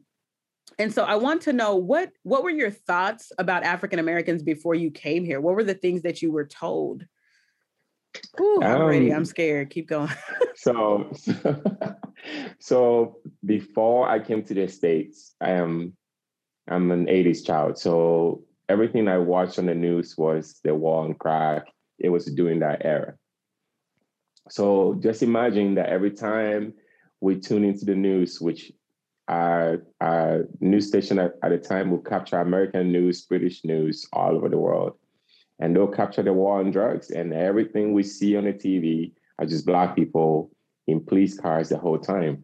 [0.80, 4.76] and so I want to know what what were your thoughts about African Americans before
[4.76, 5.41] you came here?
[5.41, 7.04] What were the things that you were told?
[8.39, 9.13] Ooh, I'm um, ready.
[9.13, 9.69] I'm scared.
[9.69, 10.12] Keep going.
[10.56, 11.12] so,
[12.60, 15.95] so before I came to the states, I am
[16.69, 17.77] I'm an '80s child.
[17.77, 21.67] So everything I watched on the news was the war on crack.
[21.99, 23.15] It was during that era.
[24.49, 26.73] So just imagine that every time
[27.21, 28.71] we tune into the news, which
[29.27, 34.36] our, our news station at, at the time would capture American news, British news all
[34.36, 34.93] over the world.
[35.60, 37.10] And they'll capture the war on drugs.
[37.12, 40.52] And everything we see on the TV are just Black people
[40.88, 42.43] in police cars the whole time.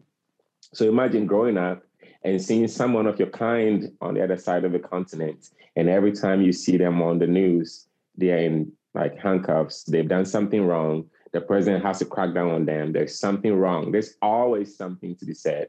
[0.72, 1.84] So imagine growing up
[2.24, 5.50] and seeing someone of your kind on the other side of the continent.
[5.76, 10.24] And every time you see them on the news, they're in like handcuffs, they've done
[10.24, 11.04] something wrong.
[11.32, 12.92] The president has to crack down on them.
[12.92, 13.90] There's something wrong.
[13.90, 15.68] There's always something to be said.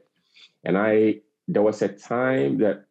[0.64, 2.84] And I, there was a time that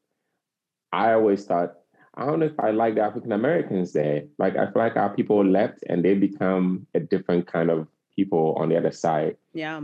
[0.91, 1.75] I always thought,
[2.17, 4.23] I don't know if I like the African Americans there.
[4.37, 8.55] Like I feel like our people left and they become a different kind of people
[8.57, 9.35] on the other side.
[9.53, 9.81] Yeah.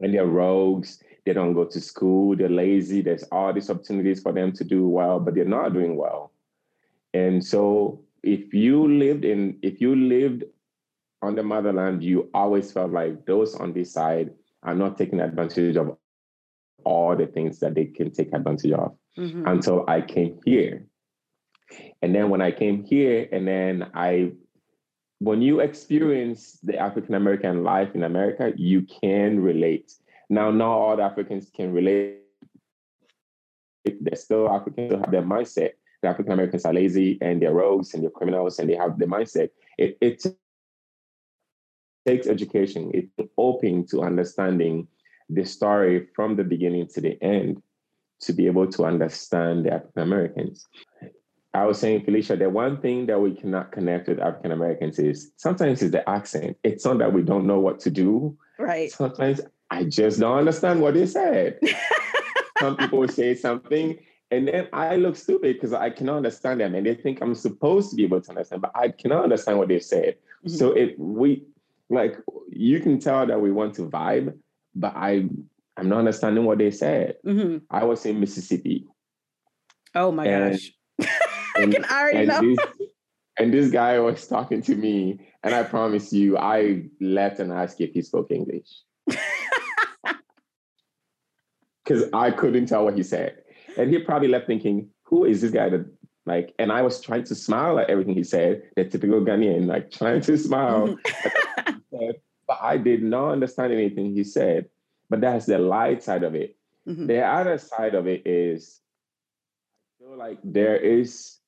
[0.00, 1.02] And they're rogues.
[1.24, 2.36] They don't go to school.
[2.36, 3.00] They're lazy.
[3.00, 6.32] There's all these opportunities for them to do well, but they're not doing well.
[7.14, 10.44] And so if you lived in, if you lived
[11.22, 14.30] on the motherland, you always felt like those on this side
[14.62, 15.96] are not taking advantage of
[16.84, 19.46] all the things that they can take advantage of mm-hmm.
[19.46, 20.86] until I came here.
[22.02, 24.32] And then when I came here, and then I,
[25.18, 29.92] when you experience the African American life in America, you can relate.
[30.28, 32.18] Now, not all Africans can relate.
[33.84, 35.72] They're still Africans, have their mindset.
[36.02, 39.04] The African Americans are lazy and they're rogues and they're criminals and they have the
[39.04, 39.50] mindset.
[39.76, 40.24] It, it
[42.06, 42.90] takes education.
[42.94, 44.88] It's open to understanding
[45.28, 47.62] the story from the beginning to the end
[48.20, 50.66] to be able to understand the African Americans.
[51.52, 55.32] I was saying, Felicia, the one thing that we cannot connect with African Americans is
[55.36, 56.56] sometimes it's the accent.
[56.62, 58.38] It's not that we don't know what to do.
[58.58, 58.90] Right.
[58.90, 61.58] Sometimes I just don't understand what they said.
[62.60, 63.98] Some people say something,
[64.30, 67.90] and then I look stupid because I cannot understand them, and they think I'm supposed
[67.90, 70.16] to be able to understand, but I cannot understand what they said.
[70.44, 70.56] Mm-hmm.
[70.56, 71.46] So it we
[71.88, 72.16] like
[72.50, 74.36] you can tell that we want to vibe,
[74.74, 75.28] but I
[75.76, 77.16] I'm not understanding what they said.
[77.24, 77.64] Mm-hmm.
[77.70, 78.86] I was in Mississippi.
[79.94, 80.72] Oh my and, gosh.
[81.62, 82.40] I can already and know.
[82.40, 82.58] This,
[83.38, 87.80] and this guy was talking to me, and I promise you, I left and asked
[87.80, 88.68] if he spoke English.
[91.82, 93.42] Because I couldn't tell what he said.
[93.76, 95.86] And he probably left thinking, who is this guy that
[96.24, 99.90] like, and I was trying to smile at everything he said, the typical Ghanaian, like
[99.98, 100.96] trying to smile.
[101.90, 104.68] but I did not understand anything he said.
[105.08, 106.56] But that's the light side of it.
[106.86, 107.06] Mm-hmm.
[107.06, 108.80] The other side of it is
[109.98, 111.39] I feel like there is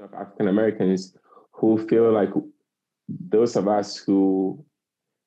[0.00, 1.14] of African Americans
[1.52, 2.30] who feel like
[3.08, 4.64] those of us who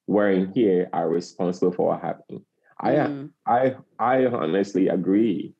[0.08, 2.41] were in here are responsible for what happened.
[2.84, 3.30] Mm.
[3.47, 5.54] I I I honestly agree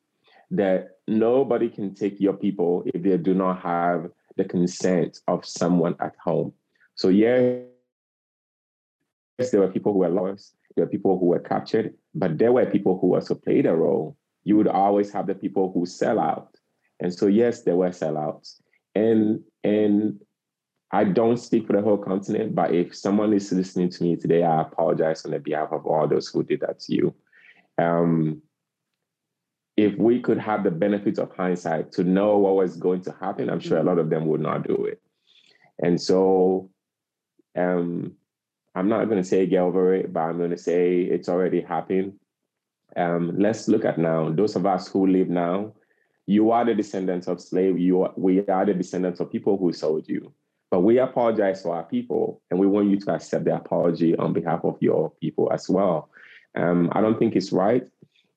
[0.50, 5.94] that nobody can take your people if they do not have the consent of someone
[6.00, 6.52] at home.
[6.94, 7.62] So yes,
[9.50, 12.66] there were people who were lost, there were people who were captured, but there were
[12.66, 14.16] people who also played a role.
[14.44, 16.56] You would always have the people who sell out.
[17.00, 18.60] And so yes, there were sellouts.
[18.96, 20.20] And and
[20.90, 24.42] I don't speak for the whole continent, but if someone is listening to me today,
[24.42, 27.14] I apologize on the behalf of all those who did that to you.
[27.76, 28.42] Um,
[29.76, 33.50] if we could have the benefit of hindsight to know what was going to happen,
[33.50, 35.02] I'm sure a lot of them would not do it.
[35.82, 36.70] And so
[37.56, 38.12] um,
[38.74, 41.60] I'm not going to say get over it, but I'm going to say it's already
[41.60, 42.14] happened.
[42.96, 44.30] Um, let's look at now.
[44.30, 45.74] Those of us who live now,
[46.26, 47.80] you are the descendants of slaves.
[47.80, 50.32] You are, we are the descendants of people who sold you.
[50.70, 54.32] But we apologize for our people, and we want you to accept the apology on
[54.32, 56.10] behalf of your people as well.
[56.56, 57.84] Um, I don't think it's right.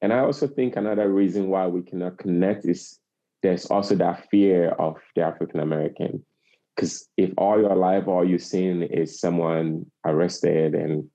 [0.02, 3.00] And I also think another reason why we cannot connect is
[3.42, 6.24] there's also that fear of the African American.
[6.76, 11.10] Because if all your life, all you've seen is someone arrested and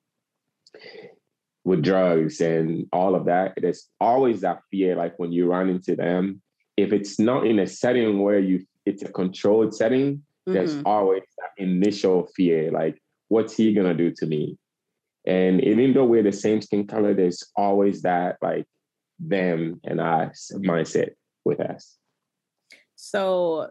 [1.64, 4.96] with drugs and all of that, there's always that fear.
[4.96, 6.42] Like when you run into them,
[6.76, 10.52] if it's not in a setting where you it's a controlled setting, mm-hmm.
[10.52, 12.70] there's always that initial fear.
[12.70, 14.58] Like, what's he gonna do to me?
[15.26, 18.66] And even though we're the same skin color, there's always that like
[19.18, 21.10] them and us mindset
[21.44, 21.96] with us.
[22.96, 23.70] So,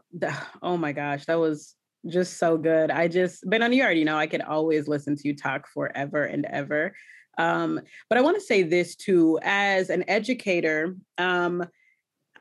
[0.61, 1.75] oh my gosh, that was
[2.07, 2.91] just so good.
[2.91, 6.45] I just, Benoni you already know I could always listen to you talk forever and
[6.45, 6.95] ever.
[7.37, 11.65] Um, but I want to say this too as an educator, um,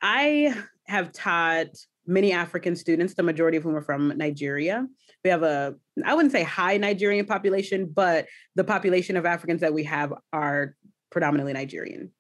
[0.02, 0.54] I
[0.86, 1.68] have taught
[2.06, 4.86] many African students, the majority of whom are from Nigeria.
[5.24, 9.72] We have a, I wouldn't say high Nigerian population, but the population of Africans that
[9.72, 10.74] we have are
[11.10, 12.10] predominantly Nigerian.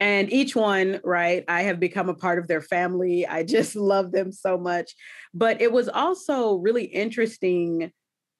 [0.00, 3.26] And each one, right, I have become a part of their family.
[3.26, 4.94] I just love them so much.
[5.34, 7.92] But it was also really interesting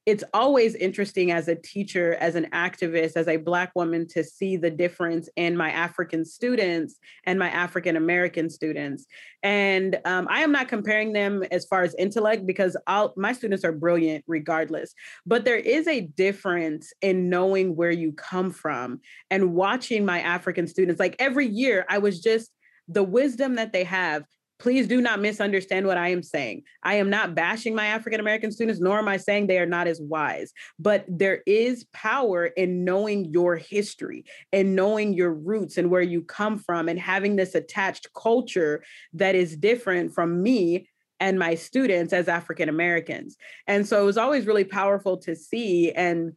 [0.07, 4.57] it's always interesting as a teacher, as an activist, as a Black woman to see
[4.57, 9.07] the difference in my African students and my African American students.
[9.43, 13.65] And um, I am not comparing them as far as intellect because I'll, my students
[13.65, 14.95] are brilliant regardless.
[15.25, 20.67] But there is a difference in knowing where you come from and watching my African
[20.67, 21.01] students.
[21.01, 22.51] Like every year, I was just
[22.89, 24.25] the wisdom that they have
[24.65, 26.63] please do not misunderstand what I am saying.
[26.83, 29.87] I am not bashing my African American students, nor am I saying they are not
[29.87, 34.25] as wise, but there is power in knowing your history
[34.55, 39.35] and knowing your roots and where you come from and having this attached culture that
[39.35, 40.89] is different from me
[41.21, 43.37] and my students as African Americans.
[43.67, 46.33] And so it was always really powerful to see and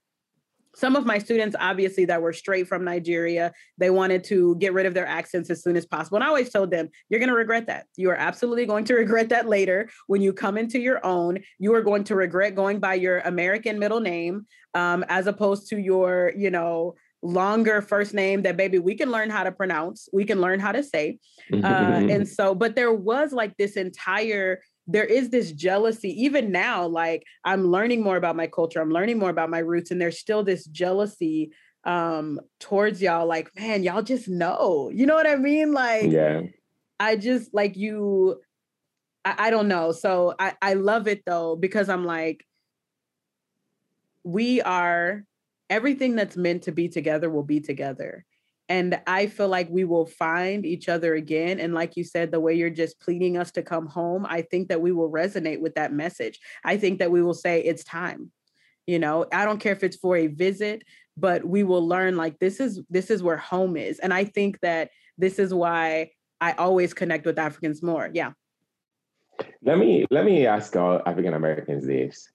[0.75, 4.85] some of my students obviously that were straight from nigeria they wanted to get rid
[4.85, 6.17] of their accents as soon as possible.
[6.17, 7.85] And i always told them you're going to regret that.
[7.95, 9.89] You are absolutely going to regret that later.
[10.07, 13.79] When you come into your own you are going to regret going by your american
[13.79, 18.93] middle name um, as opposed to your you know longer first name that baby we
[18.95, 21.17] can learn how to pronounce we can learn how to say.
[21.51, 26.85] Uh, and so but there was like this entire there is this jealousy even now
[26.85, 30.19] like i'm learning more about my culture i'm learning more about my roots and there's
[30.19, 31.51] still this jealousy
[31.83, 35.73] um towards y'all like man y'all just know you know what i mean?
[35.73, 36.41] Like yeah.
[36.99, 38.41] I just like you
[39.23, 39.91] I, I don't know.
[39.91, 42.45] So i i love it though because i'm like
[44.23, 45.23] we are
[45.69, 48.25] everything that's meant to be together will be together
[48.69, 51.59] and I feel like we will find each other again.
[51.59, 54.67] And like you said, the way you're just pleading us to come home, I think
[54.67, 56.39] that we will resonate with that message.
[56.65, 58.31] I think that we will say, it's time.
[58.85, 60.83] You know, I don't care if it's for a visit,
[61.15, 63.99] but we will learn like this is this is where home is.
[63.99, 68.09] And I think that this is why I always connect with Africans more.
[68.13, 68.31] Yeah.
[69.61, 72.29] Let me let me ask all African Americans this.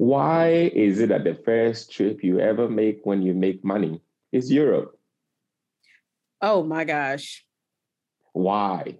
[0.00, 4.00] Why is it that the first trip you ever make when you make money
[4.32, 4.98] is Europe?
[6.40, 7.44] Oh my gosh.
[8.32, 8.96] Why?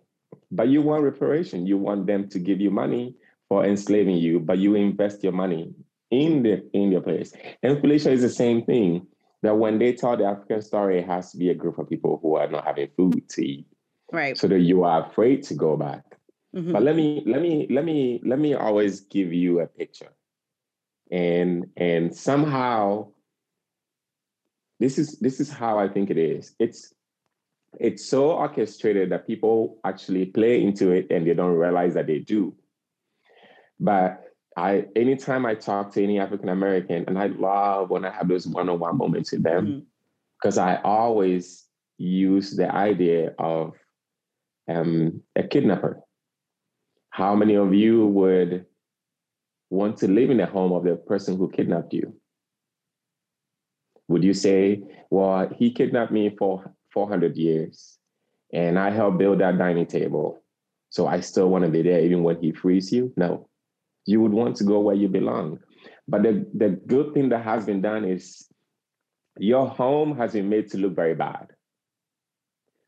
[0.51, 1.67] But you want reparation.
[1.67, 3.15] You want them to give you money
[3.49, 5.73] for enslaving you, but you invest your money
[6.11, 7.33] in the in your place.
[7.63, 9.07] And Felicia is the same thing.
[9.41, 12.19] That when they tell the African story, it has to be a group of people
[12.21, 13.67] who are not having food to eat.
[14.13, 14.37] Right.
[14.37, 16.05] So that you are afraid to go back.
[16.55, 16.73] Mm-hmm.
[16.73, 20.13] But let me let me let me let me always give you a picture.
[21.11, 23.09] And and somehow
[24.79, 26.55] this is this is how I think it is.
[26.59, 26.95] It's
[27.79, 32.19] it's so orchestrated that people actually play into it and they don't realize that they
[32.19, 32.55] do.
[33.79, 34.23] But
[34.57, 38.47] I anytime I talk to any African American, and I love when I have those
[38.47, 39.87] one-on-one moments with them,
[40.41, 40.69] because mm-hmm.
[40.69, 41.65] I always
[41.99, 43.75] use the idea of
[44.69, 46.01] um, a kidnapper.
[47.11, 48.67] How many of you would
[49.71, 52.15] want to live in the home of the person who kidnapped you?
[54.09, 57.97] Would you say, well, he kidnapped me for 400 years
[58.53, 60.43] and I helped build that dining table.
[60.89, 63.13] So I still want to be there even when he frees you?
[63.17, 63.49] No.
[64.07, 65.61] You would want to go where you belong.
[66.09, 68.49] But the, the good thing that has been done is
[69.39, 71.47] your home has been made to look very bad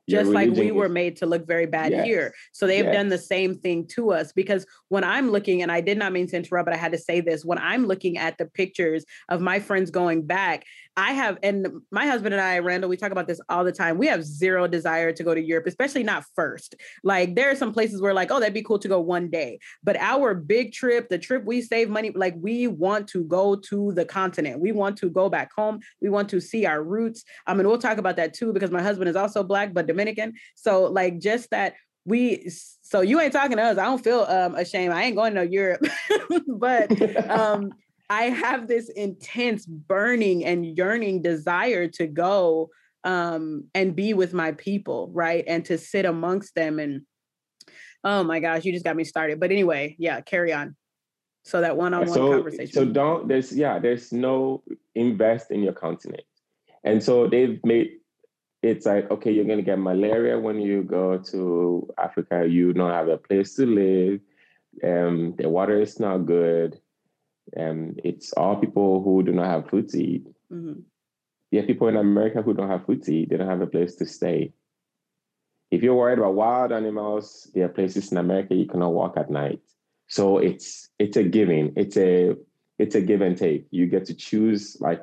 [0.09, 2.05] just like we were made to look very bad yes.
[2.05, 2.35] here.
[2.53, 2.95] So they've yes.
[2.95, 6.27] done the same thing to us because when I'm looking, and I did not mean
[6.29, 9.41] to interrupt, but I had to say this when I'm looking at the pictures of
[9.41, 10.65] my friends going back,
[10.97, 13.97] I have, and my husband and I, Randall, we talk about this all the time.
[13.97, 16.75] We have zero desire to go to Europe, especially not first.
[17.03, 19.59] Like there are some places where, like, oh, that'd be cool to go one day.
[19.83, 23.93] But our big trip, the trip we save money, like we want to go to
[23.93, 24.61] the continent.
[24.61, 25.81] We want to go back home.
[26.03, 27.25] We want to see our roots.
[27.47, 30.35] I mean, we'll talk about that too because my husband is also black, but Dominican.
[30.55, 31.75] So like just that
[32.05, 32.51] we
[32.83, 33.79] so you ain't talking to us.
[33.79, 34.93] I don't feel um ashamed.
[34.93, 35.85] I ain't going to Europe.
[36.47, 37.73] but um
[38.11, 42.71] I have this intense burning and yearning desire to go
[43.05, 45.45] um and be with my people, right?
[45.47, 47.03] And to sit amongst them and
[48.05, 49.39] oh my gosh, you just got me started.
[49.39, 50.77] But anyway, yeah, carry on.
[51.45, 52.73] So that one-on-one so, conversation.
[52.73, 54.63] So don't there's yeah, there's no
[54.95, 56.25] invest in your continent.
[56.85, 57.93] And so they've made
[58.63, 62.47] it's like okay you're going to get malaria when you go to africa.
[62.49, 64.21] You don't have a place to live.
[64.83, 66.81] Um, the water is not good.
[67.57, 70.27] Um, it's all people who do not have food to eat.
[70.53, 70.81] Mm-hmm.
[71.51, 73.31] there are people in america who don't have food to eat.
[73.31, 74.53] They don't have a place to stay.
[75.71, 79.31] If you're worried about wild animals there are places in america you cannot walk at
[79.31, 79.61] night.
[80.07, 81.73] So it's it's a giving.
[81.75, 82.37] It's a
[82.79, 83.67] it's a give and take.
[83.71, 85.01] You get to choose like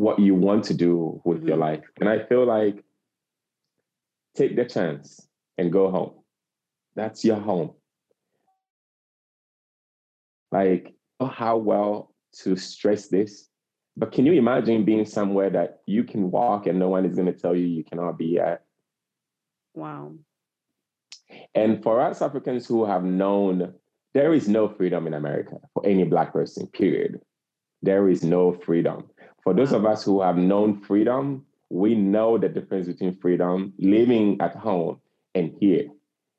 [0.00, 1.48] what you want to do with mm-hmm.
[1.48, 1.84] your life.
[2.00, 2.82] And I feel like
[4.34, 6.12] take the chance and go home.
[6.96, 7.72] That's your home.
[10.50, 13.48] Like, how well to stress this.
[13.96, 17.32] But can you imagine being somewhere that you can walk and no one is going
[17.32, 18.62] to tell you you cannot be at?
[19.74, 20.14] Wow.
[21.54, 23.74] And for us Africans who have known
[24.14, 27.20] there is no freedom in America for any Black person, period.
[27.82, 29.10] There is no freedom.
[29.42, 34.40] For those of us who have known freedom, we know the difference between freedom living
[34.40, 35.00] at home
[35.34, 35.88] and here.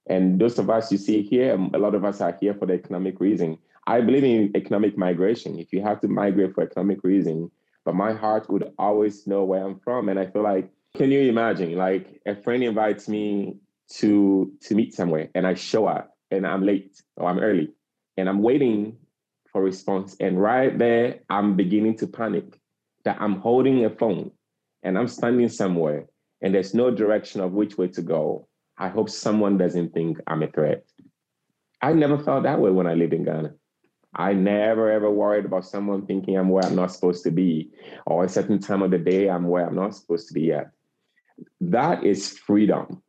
[0.07, 2.65] And those of us you see here, um, a lot of us are here for
[2.65, 3.57] the economic reason.
[3.87, 5.57] I believe in economic migration.
[5.57, 7.49] If you have to migrate for economic reason,
[7.85, 10.09] but my heart would always know where I'm from.
[10.09, 11.75] And I feel like, can you imagine?
[11.75, 13.57] Like a friend invites me
[13.93, 17.73] to to meet somewhere and I show up and I'm late or I'm early
[18.15, 18.97] and I'm waiting
[19.51, 20.15] for response.
[20.19, 22.60] And right there, I'm beginning to panic
[23.03, 24.31] that I'm holding a phone
[24.83, 26.07] and I'm standing somewhere
[26.41, 30.43] and there's no direction of which way to go, I hope someone doesn't think I'm
[30.43, 30.83] a threat.
[31.81, 33.53] I never felt that way when I lived in Ghana.
[34.13, 37.71] I never ever worried about someone thinking I'm where I'm not supposed to be,
[38.05, 40.71] or a certain time of the day I'm where I'm not supposed to be at.
[41.61, 43.01] That is freedom.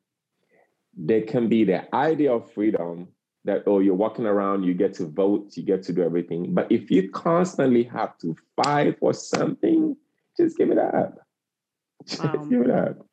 [0.97, 3.09] There can be the idea of freedom
[3.45, 6.55] that, oh, you're walking around, you get to vote, you get to do everything.
[6.55, 9.97] But if you constantly have to fight for something,
[10.37, 11.19] just give it up.
[12.07, 13.07] Just um, give it up.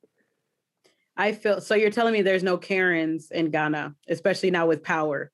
[1.16, 5.32] I feel so you're telling me there's no Karens in Ghana, especially now with power.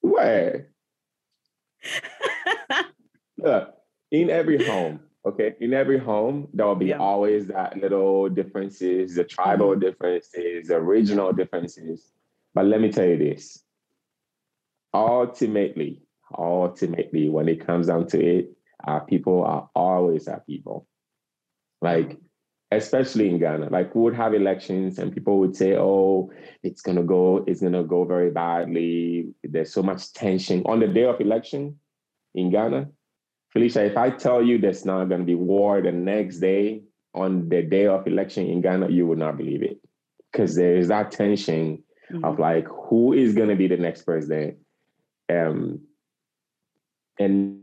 [0.00, 0.68] Where?
[3.38, 3.74] Look,
[4.12, 6.98] in every home, Okay, in every home, there will be yeah.
[6.98, 9.80] always that little differences, the tribal mm-hmm.
[9.80, 12.12] differences, the regional differences.
[12.52, 13.64] But let me tell you this
[14.94, 16.00] ultimately,
[16.38, 18.52] ultimately, when it comes down to it,
[18.84, 20.86] our people are always our people.
[21.82, 22.18] Like,
[22.70, 26.30] especially in Ghana, like we would have elections and people would say, oh,
[26.62, 29.34] it's gonna go, it's gonna go very badly.
[29.42, 30.62] There's so much tension.
[30.64, 31.78] On the day of election
[32.34, 32.88] in Ghana,
[33.54, 36.82] Felicia, if I tell you there's not going to be war the next day
[37.14, 39.78] on the day of election in Ghana, you would not believe it.
[40.30, 42.24] Because there's that tension mm-hmm.
[42.24, 44.56] of like, who is going to be the next president?
[45.32, 45.82] Um,
[47.18, 47.60] and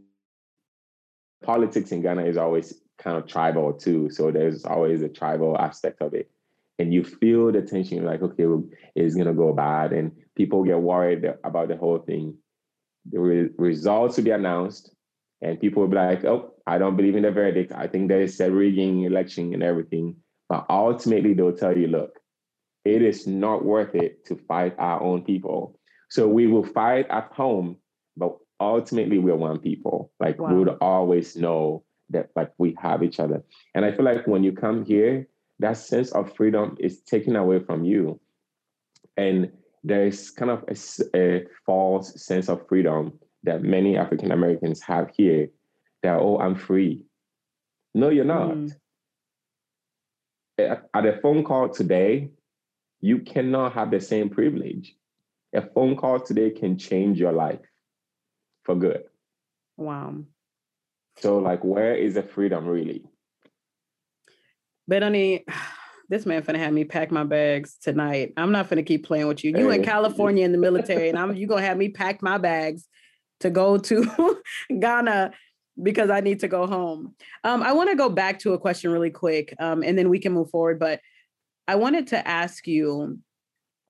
[1.44, 4.10] politics in Ghana is always kind of tribal too.
[4.10, 6.32] So there's always a tribal aspect of it.
[6.80, 8.64] And you feel the tension, like, okay, well,
[8.96, 9.92] it's going to go bad.
[9.92, 12.38] And people get worried about the whole thing.
[13.12, 14.96] The re- results will be announced
[15.42, 17.72] And people will be like, oh, I don't believe in the verdict.
[17.72, 20.16] I think there is a rigging election and everything.
[20.48, 22.20] But ultimately, they'll tell you, look,
[22.86, 25.80] it is not worth it to fight our own people.
[26.10, 27.78] So we will fight at home,
[28.18, 30.12] but ultimately we're one people.
[30.20, 30.50] Like wow.
[30.50, 33.44] we would always know that like we have each other.
[33.74, 35.28] And I feel like when you come here,
[35.60, 38.20] that sense of freedom is taken away from you.
[39.16, 39.52] And
[39.84, 45.50] there's kind of a, a false sense of freedom that many African Americans have here
[46.04, 47.06] that, oh, I'm free.
[47.94, 48.52] No, you're not.
[48.52, 48.76] Mm.
[50.58, 52.32] At, at a phone call today,
[53.00, 54.96] you cannot have the same privilege.
[55.54, 57.60] A phone call today can change your life
[58.64, 59.04] for good.
[59.78, 60.16] Wow.
[61.18, 63.04] So, like, where is the freedom really?
[64.88, 65.46] Benoni,
[66.10, 68.34] this man finna have me pack my bags tonight.
[68.38, 69.52] I'm not finna keep playing with you.
[69.58, 69.78] You hey.
[69.78, 72.88] in California in the military, and I'm you gonna have me pack my bags
[73.42, 74.42] to go to
[74.80, 75.32] Ghana
[75.82, 77.16] because I need to go home.
[77.44, 80.20] Um, I want to go back to a question really quick, um, and then we
[80.20, 80.80] can move forward.
[80.80, 81.00] But
[81.68, 83.20] I wanted to ask you,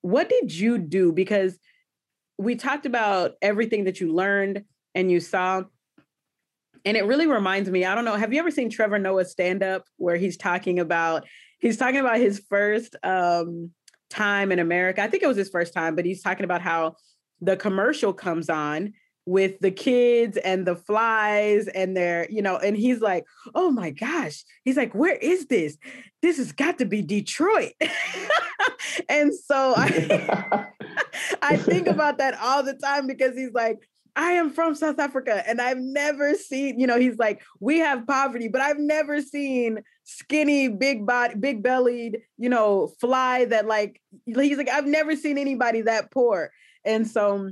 [0.01, 1.11] what did you do?
[1.11, 1.57] Because
[2.37, 4.63] we talked about everything that you learned
[4.95, 5.63] and you saw.
[6.83, 9.61] And it really reminds me, I don't know, have you ever seen Trevor Noah stand
[9.61, 11.27] up where he's talking about
[11.59, 13.71] he's talking about his first um,
[14.11, 15.01] time in America.
[15.01, 16.95] I think it was his first time, but he's talking about how
[17.39, 18.93] the commercial comes on
[19.25, 23.91] with the kids and the flies and their, you know, and he's like, oh my
[23.91, 24.43] gosh.
[24.65, 25.77] He's like, where is this?
[26.21, 27.73] This has got to be Detroit.
[29.09, 30.67] and so I
[31.41, 33.79] I think about that all the time because he's like,
[34.15, 38.05] I am from South Africa and I've never seen, you know, he's like, we have
[38.05, 44.01] poverty, but I've never seen skinny, big body, big bellied, you know, fly that like,
[44.25, 46.51] he's like, I've never seen anybody that poor.
[46.83, 47.51] And so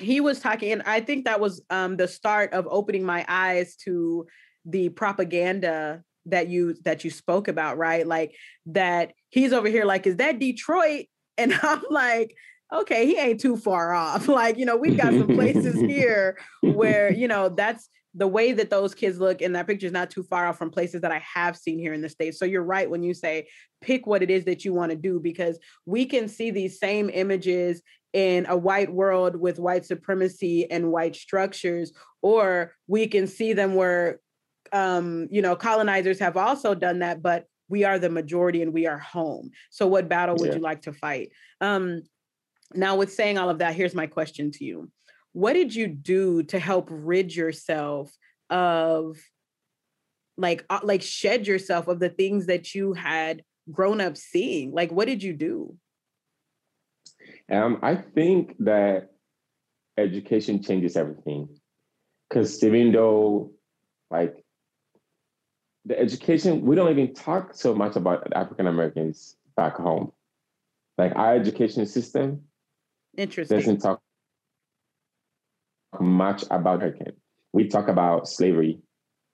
[0.00, 3.76] he was talking, and I think that was um, the start of opening my eyes
[3.84, 4.26] to
[4.64, 8.06] the propaganda that you that you spoke about, right?
[8.06, 8.34] Like
[8.66, 11.06] that he's over here, like, is that Detroit?
[11.38, 12.34] And I'm like,
[12.70, 14.28] okay, he ain't too far off.
[14.40, 18.68] Like, you know, we've got some places here where, you know, that's the way that
[18.68, 21.22] those kids look in that picture is not too far off from places that I
[21.34, 22.38] have seen here in the States.
[22.38, 23.48] So you're right when you say
[23.80, 27.08] pick what it is that you want to do, because we can see these same
[27.08, 27.80] images
[28.12, 31.92] in a white world with white supremacy and white structures,
[32.22, 34.20] or we can see them where,
[34.72, 38.86] um, you know, colonizers have also done that, but we are the majority and we
[38.86, 39.50] are home.
[39.70, 40.56] So what battle would yeah.
[40.56, 41.30] you like to fight?
[41.60, 42.02] Um,
[42.74, 44.90] now, with saying all of that, here's my question to you.
[45.32, 48.12] What did you do to help rid yourself
[48.48, 49.16] of
[50.36, 54.72] like uh, like shed yourself of the things that you had grown up seeing?
[54.72, 55.76] Like what did you do?
[57.50, 59.10] Um, I think that
[59.96, 61.48] education changes everything.
[62.28, 63.52] Because even though,
[64.10, 64.44] like,
[65.84, 70.12] the education, we don't even talk so much about African Americans back home.
[70.96, 72.42] Like, our education system
[73.16, 73.58] Interesting.
[73.58, 74.00] doesn't talk
[75.98, 77.14] much about American.
[77.52, 78.78] We talk about slavery,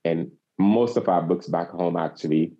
[0.04, 2.54] and most of our books back home actually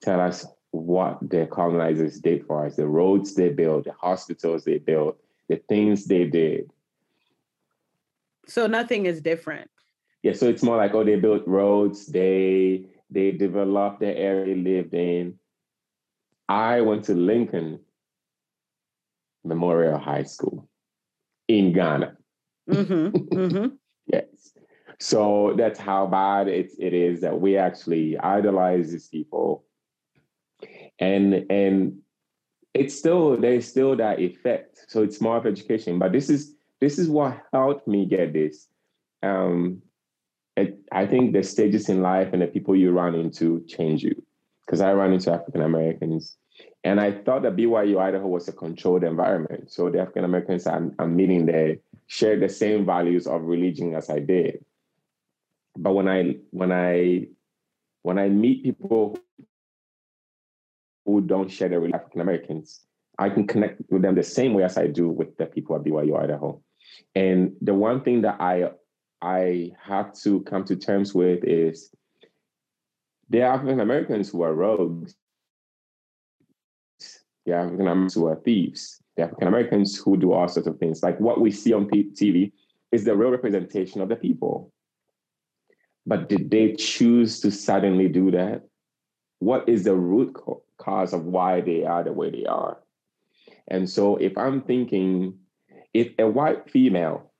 [0.00, 4.78] tell us what the colonizers did for us the roads they built, the hospitals they
[4.78, 5.18] built,
[5.48, 6.70] the things they did.
[8.46, 9.70] So nothing is different.
[10.22, 14.60] Yeah, so it's more like, oh, they built roads, they they developed the area they
[14.60, 15.38] lived in.
[16.48, 17.80] I went to Lincoln
[19.44, 20.68] Memorial High School
[21.48, 22.16] in Ghana.
[22.68, 23.66] Mm-hmm, mm-hmm.
[24.12, 24.52] yes.
[24.98, 29.64] So that's how bad it, it is that we actually idolize these people
[31.00, 31.98] and and
[32.74, 34.84] it's still there's still that effect.
[34.88, 35.98] So it's more of education.
[35.98, 38.68] But this is this is what helped me get this.
[39.22, 39.82] Um
[40.56, 44.14] it, i think the stages in life and the people you run into change you.
[44.64, 46.36] Because i ran into african americans.
[46.84, 49.72] And i thought that byu idaho was a controlled environment.
[49.72, 51.76] So the african americans I'm, I'm meeting there
[52.08, 54.64] share the same values of religion as i did.
[55.76, 57.28] But when i when i
[58.02, 59.18] when i meet people
[61.12, 62.84] who don't share the with African Americans,
[63.18, 65.82] I can connect with them the same way as I do with the people at
[65.82, 66.62] BYU Idaho.
[67.14, 68.70] And the one thing that I
[69.22, 71.90] I have to come to terms with is
[73.28, 75.14] there are African Americans who are rogues.
[77.44, 79.02] There are African Americans who are thieves.
[79.16, 81.02] There are African Americans who do all sorts of things.
[81.02, 82.52] Like what we see on TV
[82.92, 84.72] is the real representation of the people.
[86.06, 88.69] But did they choose to suddenly do that?
[89.40, 90.36] What is the root
[90.80, 92.78] cause of why they are the way they are.
[93.68, 95.38] And so if I'm thinking,
[95.94, 97.30] if a white female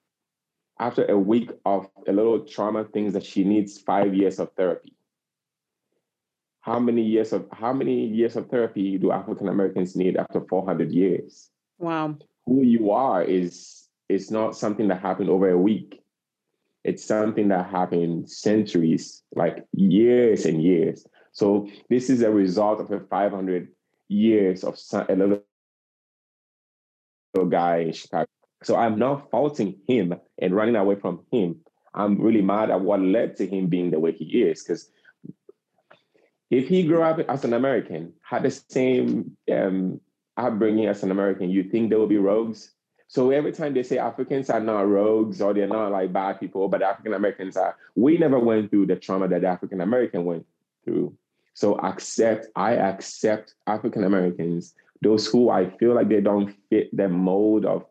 [0.78, 4.94] after a week of a little trauma, thinks that she needs five years of therapy.
[6.62, 10.92] How many years of how many years of therapy do African Americans need after 400
[10.92, 11.50] years?
[11.78, 12.16] Wow.
[12.46, 16.02] Who you are is is not something that happened over a week.
[16.84, 21.06] It's something that happened centuries, like years and years.
[21.32, 23.68] So this is a result of a 500
[24.08, 24.76] years of
[25.08, 25.42] a little
[27.48, 28.26] guy in Chicago.
[28.62, 31.60] So I'm not faulting him and running away from him.
[31.94, 34.62] I'm really mad at what led to him being the way he is.
[34.62, 34.90] Because
[36.50, 40.00] if he grew up as an American, had the same um,
[40.36, 42.72] upbringing as an American, you think there will be rogues?
[43.08, 46.68] So every time they say Africans are not rogues or they're not like bad people,
[46.68, 50.46] but African Americans are, we never went through the trauma that African American went
[50.84, 51.16] through.
[51.54, 57.08] So accept, I accept African Americans, those who I feel like they don't fit the
[57.08, 57.84] mold of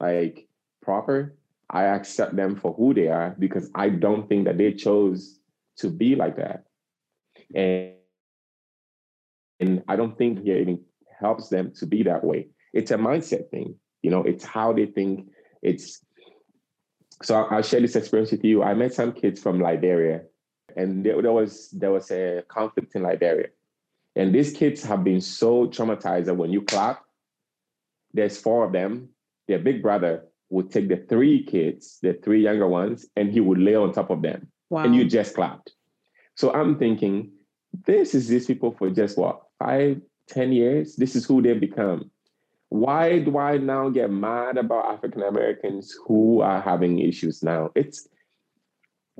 [0.00, 0.46] like
[0.82, 1.34] proper,
[1.70, 5.40] I accept them for who they are because I don't think that they chose
[5.78, 6.64] to be like that.
[7.54, 7.92] And,
[9.60, 10.80] and I don't think here even
[11.18, 12.48] helps them to be that way.
[12.72, 15.28] It's a mindset thing, you know, it's how they think.
[15.62, 16.04] It's
[17.22, 18.62] so I'll share this experience with you.
[18.62, 20.22] I met some kids from Liberia,
[20.76, 23.48] and there, there was there was a conflict in Liberia.
[24.14, 27.04] And these kids have been so traumatized that when you clap,
[28.14, 29.10] there's four of them
[29.48, 33.58] their big brother would take the three kids, the three younger ones, and he would
[33.58, 34.48] lay on top of them.
[34.70, 34.84] Wow.
[34.84, 35.72] And you just clapped.
[36.34, 37.32] So I'm thinking,
[37.86, 40.96] this is these people for just what, five, ten years?
[40.96, 42.10] This is who they've become.
[42.68, 47.70] Why do I now get mad about African Americans who are having issues now?
[47.74, 48.08] It's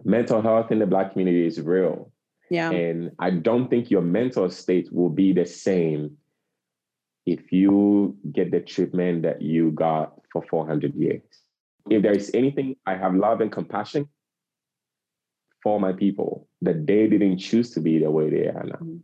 [0.04, 2.12] mental health in the Black community is real.
[2.50, 2.70] Yeah.
[2.70, 6.16] And I don't think your mental state will be the same
[7.24, 11.22] if you get the treatment that you got for 400 years.
[11.90, 14.08] If there is anything, I have love and compassion
[15.62, 18.76] for my people that they didn't choose to be the way they are now.
[18.76, 18.96] Mm-hmm.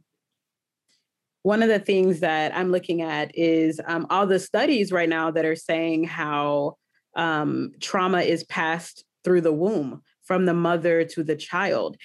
[1.43, 5.33] One of the things that I'm looking at is um, all the studies right now
[5.33, 6.77] that are saying how
[7.17, 11.99] um, trauma is passed through the womb from the mother to the child.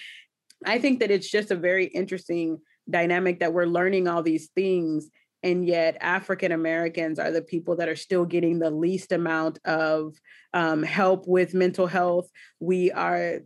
[0.66, 2.60] I think that it's just a very interesting
[2.90, 5.10] dynamic that we're learning all these things
[5.44, 10.14] and yet African Americans are the people that are still getting the least amount of
[10.54, 12.30] um, help with mental health.
[12.60, 13.40] We are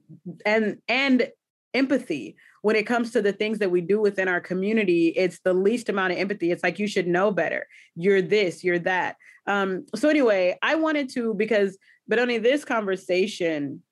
[0.47, 1.29] and and
[1.75, 5.09] empathy when it comes to the things that we do within our community.
[5.09, 6.51] It's the least amount of empathy.
[6.51, 7.67] It's like you should know better.
[7.95, 8.63] You're this.
[8.63, 9.17] You're that.
[9.45, 11.77] Um, so anyway, I wanted to because,
[12.07, 13.83] Benoni this conversation,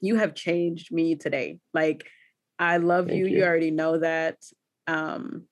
[0.00, 1.58] you have changed me today.
[1.74, 2.06] Like
[2.58, 3.26] I love you.
[3.26, 3.38] you.
[3.38, 4.36] You already know that.
[4.86, 5.44] Um,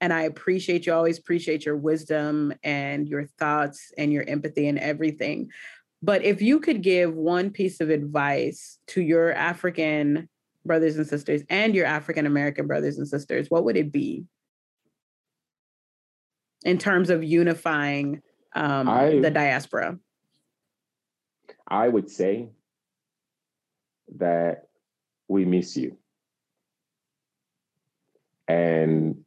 [0.00, 4.78] and I appreciate you, always appreciate your wisdom and your thoughts and your empathy and
[4.78, 5.50] everything.
[6.02, 10.28] But if you could give one piece of advice to your African
[10.66, 14.24] brothers and sisters and your African American brothers and sisters, what would it be
[16.64, 18.20] in terms of unifying
[18.54, 19.98] um, I, the diaspora?
[21.66, 22.50] I would say
[24.16, 24.68] that
[25.28, 25.96] we miss you.
[28.48, 29.24] And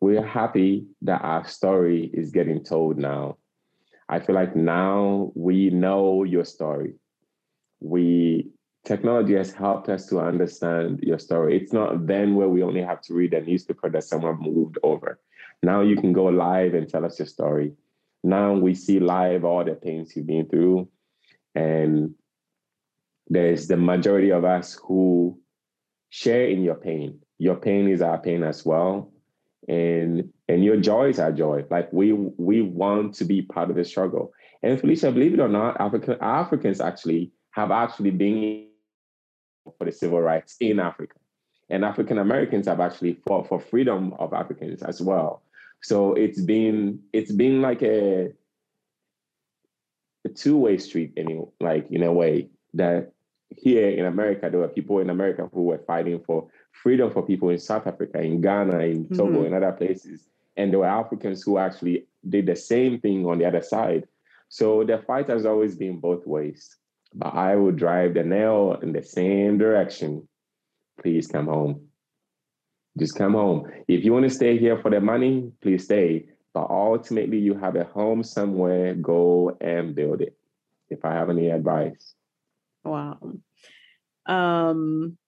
[0.00, 3.36] we're happy that our story is getting told now.
[4.08, 6.94] I feel like now we know your story.
[7.80, 8.50] We
[8.84, 11.56] technology has helped us to understand your story.
[11.56, 15.20] It's not then where we only have to read a newspaper that someone moved over.
[15.62, 17.72] Now you can go live and tell us your story.
[18.24, 20.88] Now we see live all the things you've been through.
[21.54, 22.14] And
[23.32, 25.38] there's the majority of us who
[26.10, 27.20] share in your pain.
[27.38, 29.12] Your pain is our pain as well
[29.68, 31.64] and and your joy is our joy.
[31.70, 34.32] Like we we want to be part of the struggle.
[34.62, 38.68] And Felicia, believe it or not, African Africans actually have actually been
[39.78, 41.16] for the civil rights in Africa.
[41.70, 45.42] And African Americans have actually fought for freedom of Africans as well.
[45.82, 48.32] So it's been it's been like a
[50.24, 53.12] a two-way street in like in a way that
[53.56, 57.50] here in America, there were people in America who were fighting for freedom for people
[57.50, 59.54] in South Africa, in Ghana, in Togo, mm-hmm.
[59.54, 60.28] and other places.
[60.56, 64.06] And there were Africans who actually did the same thing on the other side.
[64.48, 66.76] So the fight has always been both ways.
[67.14, 70.28] But I would drive the nail in the same direction.
[71.00, 71.88] Please come home.
[72.98, 73.70] Just come home.
[73.88, 76.26] If you want to stay here for the money, please stay.
[76.52, 80.36] But ultimately, you have a home somewhere, go and build it.
[80.90, 82.14] If I have any advice.
[82.84, 83.18] Wow.
[84.26, 85.18] Um,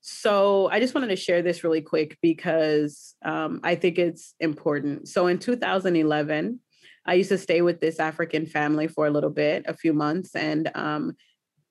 [0.00, 5.08] so I just wanted to share this really quick because um, I think it's important.
[5.08, 6.58] So in 2011,
[7.06, 10.34] I used to stay with this African family for a little bit, a few months,
[10.34, 11.16] and um,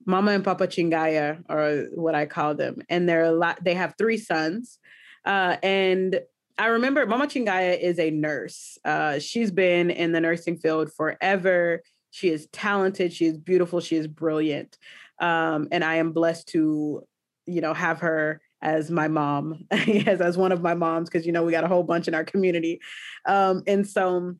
[0.05, 3.63] Mama and Papa Chingaya are what I call them, and they're a lot.
[3.63, 4.79] They have three sons,
[5.25, 6.19] uh, and
[6.57, 8.77] I remember Mama Chingaya is a nurse.
[8.83, 11.81] Uh, she's been in the nursing field forever.
[12.11, 13.13] She is talented.
[13.13, 13.79] She is beautiful.
[13.79, 14.77] She is brilliant,
[15.19, 17.03] um, and I am blessed to,
[17.45, 21.31] you know, have her as my mom, as as one of my moms, because you
[21.31, 22.79] know we got a whole bunch in our community,
[23.25, 24.35] um, and so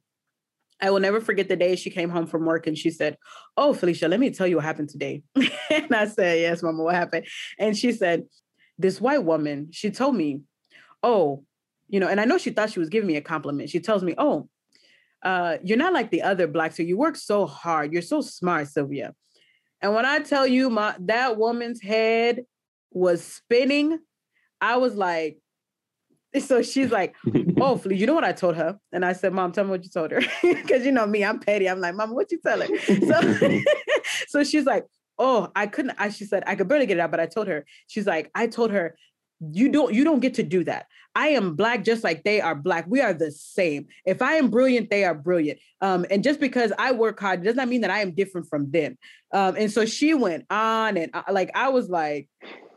[0.82, 3.18] I will never forget the day she came home from work and she said,
[3.56, 5.22] Oh, Felicia, let me tell you what happened today.
[5.70, 7.28] and I said, Yes, Mama, what happened?
[7.60, 8.24] And she said,
[8.80, 10.42] This white woman, she told me,
[11.04, 11.44] Oh,
[11.88, 13.70] you know, and I know she thought she was giving me a compliment.
[13.70, 14.50] She tells me, Oh,
[15.24, 16.78] uh, you're not like the other blacks.
[16.78, 17.94] So you work so hard.
[17.94, 19.14] You're so smart, Sylvia.
[19.82, 22.46] And when I tell you my that woman's head
[22.92, 24.00] was spinning,
[24.60, 25.40] I was like,
[26.40, 27.16] so she's like,
[27.60, 29.90] "Oh, you know what I told her?" And I said, "Mom, tell me what you
[29.90, 31.70] told her," because you know me, I'm petty.
[31.70, 33.62] I'm like, "Mom, what you tell her?" So,
[34.28, 34.86] so she's like,
[35.18, 37.48] "Oh, I couldn't." I she said I could barely get it out, but I told
[37.48, 37.66] her.
[37.88, 38.96] She's like, "I told her."
[39.52, 40.86] You don't you don't get to do that.
[41.16, 42.86] I am black just like they are black.
[42.88, 43.88] We are the same.
[44.06, 45.60] If I am brilliant, they are brilliant.
[45.82, 48.72] Um, and just because I work hard does not mean that I am different from
[48.72, 48.98] them.
[49.34, 52.30] Um, and so she went on and uh, like I was like,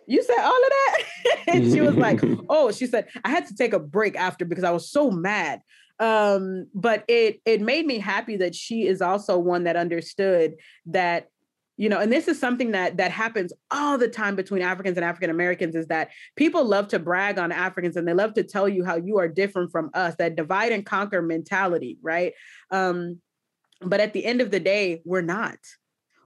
[0.06, 0.98] you said all of that?
[1.48, 4.64] and she was like, oh, she said, I had to take a break after because
[4.64, 5.60] I was so mad.
[6.00, 10.56] Um, but it it made me happy that she is also one that understood
[10.86, 11.28] that
[11.76, 15.04] you know and this is something that that happens all the time between africans and
[15.04, 18.68] african americans is that people love to brag on africans and they love to tell
[18.68, 22.32] you how you are different from us that divide and conquer mentality right?
[22.70, 23.20] Um
[23.80, 25.58] but at the end of the day we're not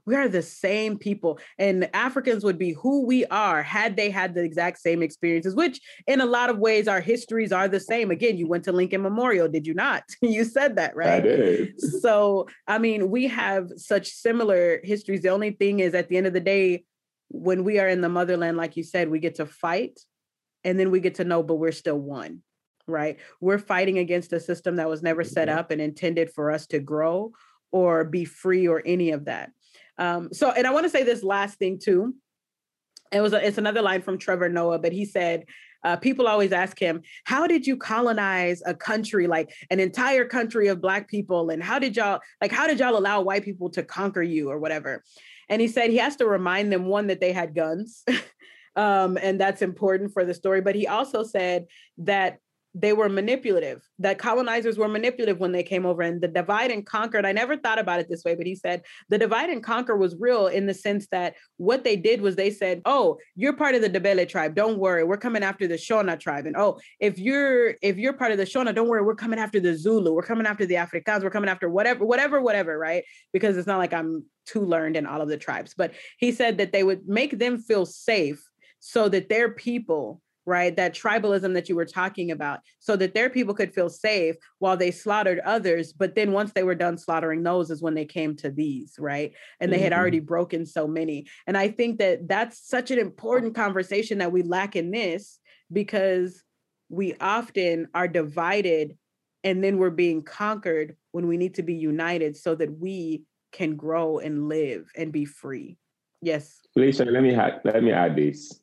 [0.09, 4.34] we are the same people and africans would be who we are had they had
[4.34, 8.11] the exact same experiences which in a lot of ways our histories are the same.
[8.11, 10.04] Again you went to lincoln memorial did you not?
[10.22, 11.14] You said that right?
[11.14, 11.80] I did.
[12.02, 15.22] so i mean we have such similar histories.
[15.22, 16.84] The only thing is at the end of the day
[17.28, 20.00] when we are in the motherland like you said we get to fight
[20.64, 22.42] and then we get to know but we're still one
[22.90, 23.18] right?
[23.42, 25.59] We're fighting against a system that was never set Mhm.
[25.59, 27.32] up and intended for us to grow
[27.70, 29.50] or be free or any of that
[29.99, 32.14] um, so, and I want to say this last thing too.
[33.12, 35.44] It was a, it's another line from Trevor Noah, but he said
[35.84, 40.68] uh, people always ask him, "How did you colonize a country like an entire country
[40.68, 41.51] of Black people?
[41.51, 44.59] And how did y'all like how did y'all allow white people to conquer you or
[44.59, 45.03] whatever?"
[45.49, 48.05] And he said he has to remind them one that they had guns,
[48.76, 50.61] um, and that's important for the story.
[50.61, 51.66] But he also said
[51.99, 52.38] that
[52.74, 53.82] they were manipulative.
[53.98, 57.56] That colonizers were manipulative when they came over and the divide and conquered i never
[57.56, 60.66] thought about it this way but he said the divide and conquer was real in
[60.66, 64.28] the sense that what they did was they said oh you're part of the Ndebele
[64.28, 64.54] tribe.
[64.54, 65.04] Don't worry.
[65.04, 66.46] We're coming after the shona tribe.
[66.46, 69.02] And oh if you're if you're part of the shona don't worry.
[69.02, 70.12] We're coming after the zulu.
[70.12, 71.22] We're coming after the afrikaans.
[71.22, 73.04] We're coming after whatever whatever whatever right?
[73.32, 75.74] Because it's not like i'm too learned in all of the tribes.
[75.76, 78.42] But he said that they would make them feel safe
[78.80, 80.74] so that their people right?
[80.74, 84.76] That tribalism that you were talking about, so that their people could feel safe while
[84.76, 85.92] they slaughtered others.
[85.92, 89.32] But then once they were done slaughtering those, is when they came to these, right?
[89.61, 89.99] And they had Mhm.
[89.99, 91.26] already broken so many.
[91.46, 95.38] And I think that that's such an important conversation that we lack in this
[95.70, 96.42] because
[96.88, 98.96] we often are divided
[99.44, 103.76] and then we're being conquered when we need to be united so that we can
[103.76, 105.76] grow and live and be free.
[106.22, 106.61] Yes.
[106.72, 108.61] Felicia, let me add, let me add this.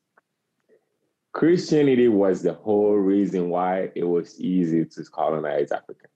[1.35, 6.07] Christianity was the whole reason why it was easy to colonize Africa.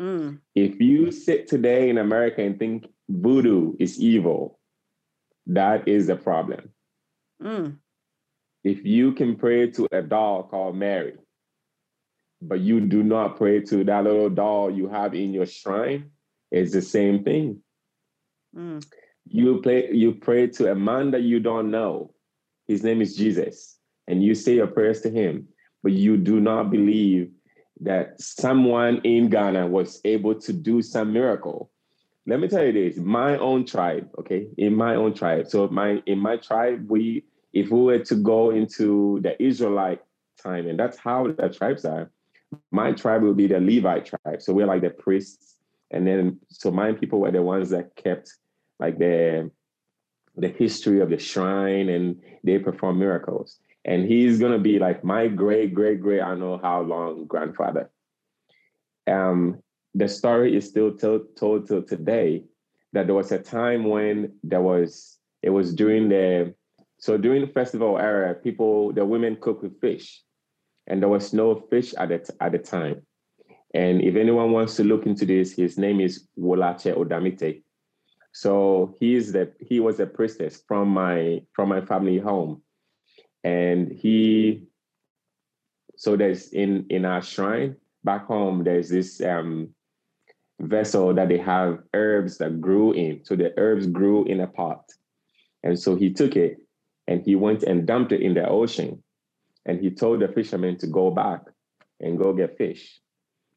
[0.00, 4.58] Mm, If you sit today in America and think voodoo is evil,
[5.48, 6.70] that is the problem.
[7.42, 7.76] mm,
[8.64, 11.18] If you can pray to a doll called Mary,
[12.40, 16.10] but you do not pray to that little doll you have in your shrine,
[16.50, 17.62] it's the same thing.
[18.56, 18.82] mm,
[19.26, 22.14] You play, you pray to a man that you don't know.
[22.66, 23.77] His name is Jesus,
[24.08, 25.46] and you say your prayers to him,
[25.82, 27.30] but you do not believe
[27.80, 31.70] that someone in Ghana was able to do some miracle.
[32.26, 35.48] Let me tell you this: my own tribe, okay, in my own tribe.
[35.48, 40.00] So my in my tribe, we if we were to go into the Israelite
[40.42, 42.10] time, and that's how the tribes are.
[42.70, 44.40] My tribe will be the Levite tribe.
[44.40, 45.56] So we're like the priests,
[45.90, 48.34] and then so my people were the ones that kept
[48.80, 49.50] like the
[50.36, 53.58] the history of the shrine and they perform miracles.
[53.84, 57.90] And he's gonna be like my great, great, great, I know how long grandfather.
[59.06, 59.62] Um,
[59.94, 62.44] the story is still told, told till today
[62.92, 66.54] that there was a time when there was it was during the
[66.98, 70.22] so during the festival era, people the women cook with fish,
[70.86, 73.02] and there was no fish at the at the time.
[73.74, 77.62] And if anyone wants to look into this, his name is Wolache Odamite.
[78.32, 82.62] So he is the he was a priestess from my from my family home,
[83.44, 84.64] and he.
[85.96, 88.64] So there's in in our shrine back home.
[88.64, 89.70] There's this um,
[90.60, 93.24] vessel that they have herbs that grew in.
[93.24, 94.84] So the herbs grew in a pot,
[95.62, 96.58] and so he took it
[97.06, 99.02] and he went and dumped it in the ocean,
[99.66, 101.40] and he told the fishermen to go back
[102.00, 103.00] and go get fish.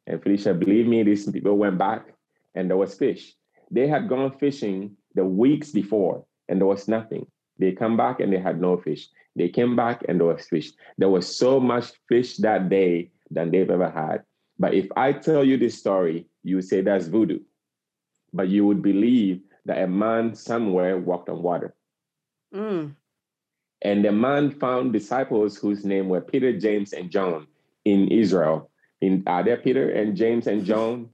[0.07, 2.07] And Felicia, believe me, these people went back
[2.55, 3.33] and there was fish.
[3.69, 7.27] They had gone fishing the weeks before and there was nothing.
[7.59, 9.07] They come back and they had no fish.
[9.35, 10.71] They came back and there was fish.
[10.97, 14.23] There was so much fish that day than they've ever had.
[14.59, 17.39] But if I tell you this story, you would say that's voodoo.
[18.33, 21.73] But you would believe that a man somewhere walked on water.
[22.53, 22.95] Mm.
[23.81, 27.47] And the man found disciples whose name were Peter, James, and John
[27.85, 28.69] in Israel.
[29.01, 31.09] In, are there Peter and James and John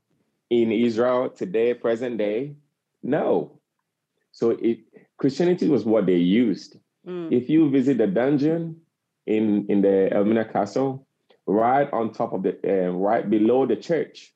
[0.50, 2.56] in Israel today, present day?
[3.02, 3.60] No.
[4.32, 4.80] So it,
[5.18, 6.78] Christianity was what they used.
[7.08, 7.32] Mm.
[7.32, 8.82] If you visit the dungeon
[9.26, 11.08] in, in the Elmina Castle,
[11.46, 14.34] right on top of the, uh, right below the church,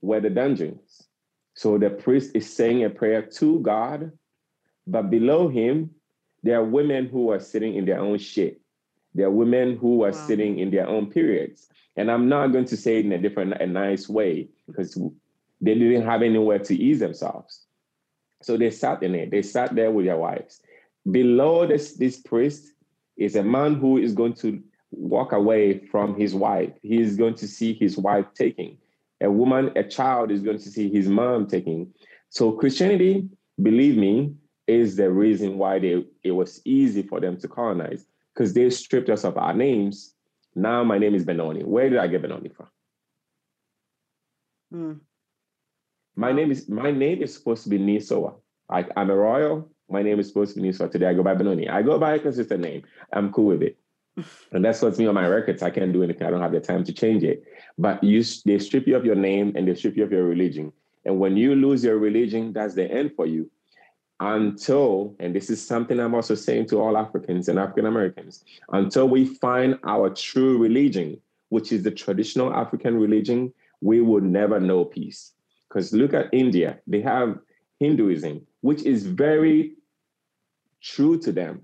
[0.00, 1.06] where the dungeons.
[1.54, 4.12] So the priest is saying a prayer to God,
[4.86, 5.90] but below him,
[6.42, 8.60] there are women who are sitting in their own shit.
[9.14, 10.26] There are women who are wow.
[10.26, 11.68] sitting in their own periods.
[11.96, 14.94] And I'm not going to say it in a different, a nice way because
[15.60, 17.66] they didn't have anywhere to ease themselves.
[18.42, 19.30] So they sat in it.
[19.30, 20.62] They sat there with their wives.
[21.10, 22.72] Below this, this priest
[23.16, 26.72] is a man who is going to walk away from his wife.
[26.82, 28.78] He is going to see his wife taking.
[29.20, 31.92] A woman, a child is going to see his mom taking.
[32.28, 33.28] So Christianity,
[33.62, 34.34] believe me,
[34.66, 39.10] is the reason why they, it was easy for them to colonize because they stripped
[39.10, 40.14] us of our names.
[40.54, 41.62] Now my name is Benoni.
[41.64, 42.68] Where did I get Benoni from?
[44.72, 44.92] Hmm.
[46.16, 48.34] My name is my name is supposed to be Nisoa.
[48.68, 49.70] I, I'm a royal.
[49.90, 50.90] My name is supposed to be Nisoa.
[50.90, 51.68] Today I go by Benoni.
[51.68, 52.82] I go by a consistent name.
[53.12, 53.76] I'm cool with it.
[54.52, 55.62] and that's what's me on my records.
[55.62, 56.26] I can't do anything.
[56.26, 57.44] I don't have the time to change it.
[57.76, 60.72] But you, they strip you of your name and they strip you of your religion.
[61.04, 63.50] And when you lose your religion, that's the end for you
[64.20, 69.08] until, and this is something I'm also saying to all Africans and African Americans, until
[69.08, 71.18] we find our true religion,
[71.48, 75.32] which is the traditional African religion, we will never know peace.
[75.68, 77.38] Because look at India, they have
[77.78, 79.72] Hinduism, which is very
[80.82, 81.62] true to them.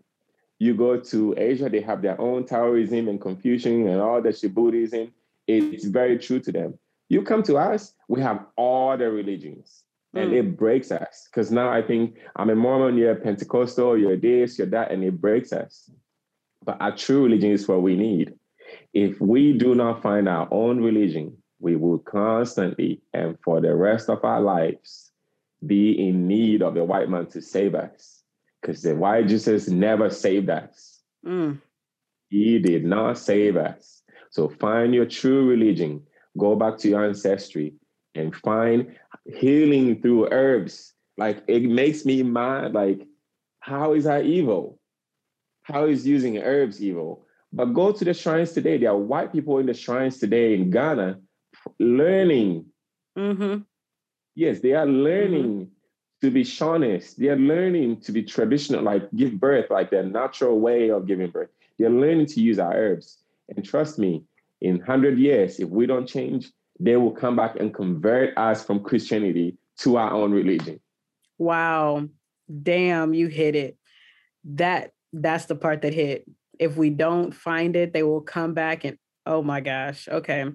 [0.58, 4.54] You go to Asia, they have their own Taoism and Confucian and all that shit
[4.54, 5.12] Buddhism.
[5.46, 6.78] It's very true to them.
[7.08, 10.38] You come to us, we have all the religions and mm.
[10.38, 14.58] it breaks us because now I think I'm a Mormon, you're a Pentecostal, you're this,
[14.58, 15.90] you're that, and it breaks us.
[16.64, 18.34] But our true religion is what we need.
[18.92, 24.08] If we do not find our own religion, we will constantly and for the rest
[24.08, 25.12] of our lives
[25.64, 28.15] be in need of the white man to save us
[28.66, 31.00] because the white Jesus never saved us.
[31.24, 31.60] Mm.
[32.28, 34.02] He did not save us.
[34.30, 36.02] So find your true religion,
[36.36, 37.74] go back to your ancestry,
[38.16, 40.94] and find healing through herbs.
[41.16, 42.74] Like it makes me mad.
[42.74, 43.06] Like,
[43.60, 44.80] how is that evil?
[45.62, 47.24] How is using herbs evil?
[47.52, 48.78] But go to the shrines today.
[48.78, 51.20] There are white people in the shrines today in Ghana
[51.78, 52.66] learning.
[53.16, 53.62] Mm-hmm.
[54.34, 55.75] Yes, they are learning mm-hmm.
[56.20, 57.16] To be Shawnists.
[57.16, 61.30] They are learning to be traditional, like give birth, like their natural way of giving
[61.30, 61.50] birth.
[61.78, 63.18] They're learning to use our herbs.
[63.54, 64.24] And trust me,
[64.60, 66.50] in 100 years, if we don't change,
[66.80, 70.80] they will come back and convert us from Christianity to our own religion.
[71.38, 72.08] Wow.
[72.62, 73.76] Damn, you hit it.
[74.44, 76.24] That that's the part that hit.
[76.58, 78.96] If we don't find it, they will come back and
[79.26, 80.08] oh my gosh.
[80.08, 80.46] Okay.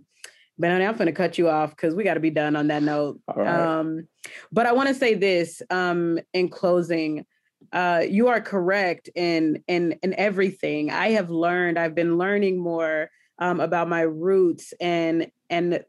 [0.62, 2.84] But I'm going to cut you off because we got to be done on that
[2.84, 3.20] note.
[3.36, 3.48] Right.
[3.48, 4.08] Um,
[4.52, 7.26] but I want to say this um, in closing.
[7.74, 10.92] Uh, you are correct in in in everything.
[10.92, 11.80] I have learned.
[11.80, 13.10] I've been learning more
[13.40, 15.84] um, about my roots and and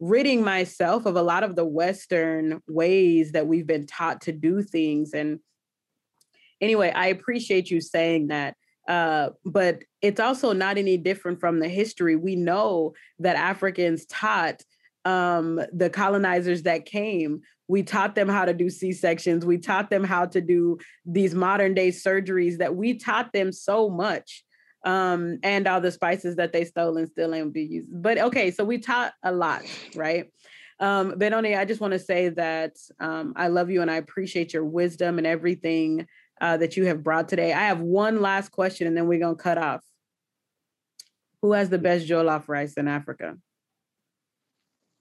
[0.00, 4.60] ridding myself of a lot of the Western ways that we've been taught to do
[4.60, 5.12] things.
[5.14, 5.38] And
[6.60, 8.56] anyway, I appreciate you saying that.
[8.88, 12.16] Uh, but it's also not any different from the history.
[12.16, 14.62] We know that Africans taught
[15.04, 17.40] um, the colonizers that came.
[17.68, 19.46] We taught them how to do C sections.
[19.46, 23.88] We taught them how to do these modern day surgeries that we taught them so
[23.88, 24.44] much
[24.84, 27.88] um, and all the spices that they stole and still ain't be used.
[27.90, 29.62] But okay, so we taught a lot,
[29.94, 30.30] right?
[30.80, 34.52] Um, Benoni, I just want to say that um, I love you and I appreciate
[34.52, 36.06] your wisdom and everything
[36.42, 37.52] uh, that you have brought today.
[37.52, 39.80] I have one last question and then we're going to cut off.
[41.40, 43.38] Who has the best jollof rice in Africa?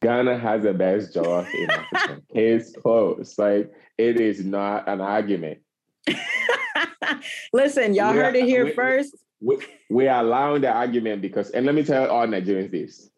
[0.02, 2.22] Ghana has the best jollof in Africa.
[2.30, 3.38] It's close.
[3.38, 5.60] Like it is not an argument.
[7.54, 9.16] Listen, y'all We heard are- it here we- first.
[9.44, 9.58] We,
[9.90, 13.10] we are allowing the argument because, and let me tell all Nigerians this.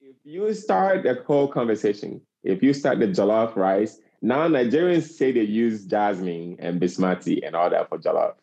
[0.00, 5.32] If you start the whole conversation, if you start the jollof rice, now Nigerians say
[5.32, 8.34] they use jasmine and basmati and all that for jollof.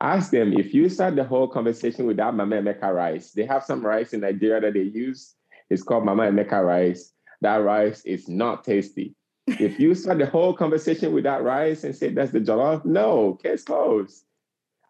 [0.00, 3.32] Ask them if you start the whole conversation with that Mama Emeka rice.
[3.32, 5.34] They have some rice in Nigeria that they use.
[5.68, 7.12] It's called Mama Emeka rice.
[7.42, 9.14] That rice is not tasty.
[9.46, 13.34] if you start the whole conversation with that rice and say that's the jollof, no,
[13.42, 14.24] case closed.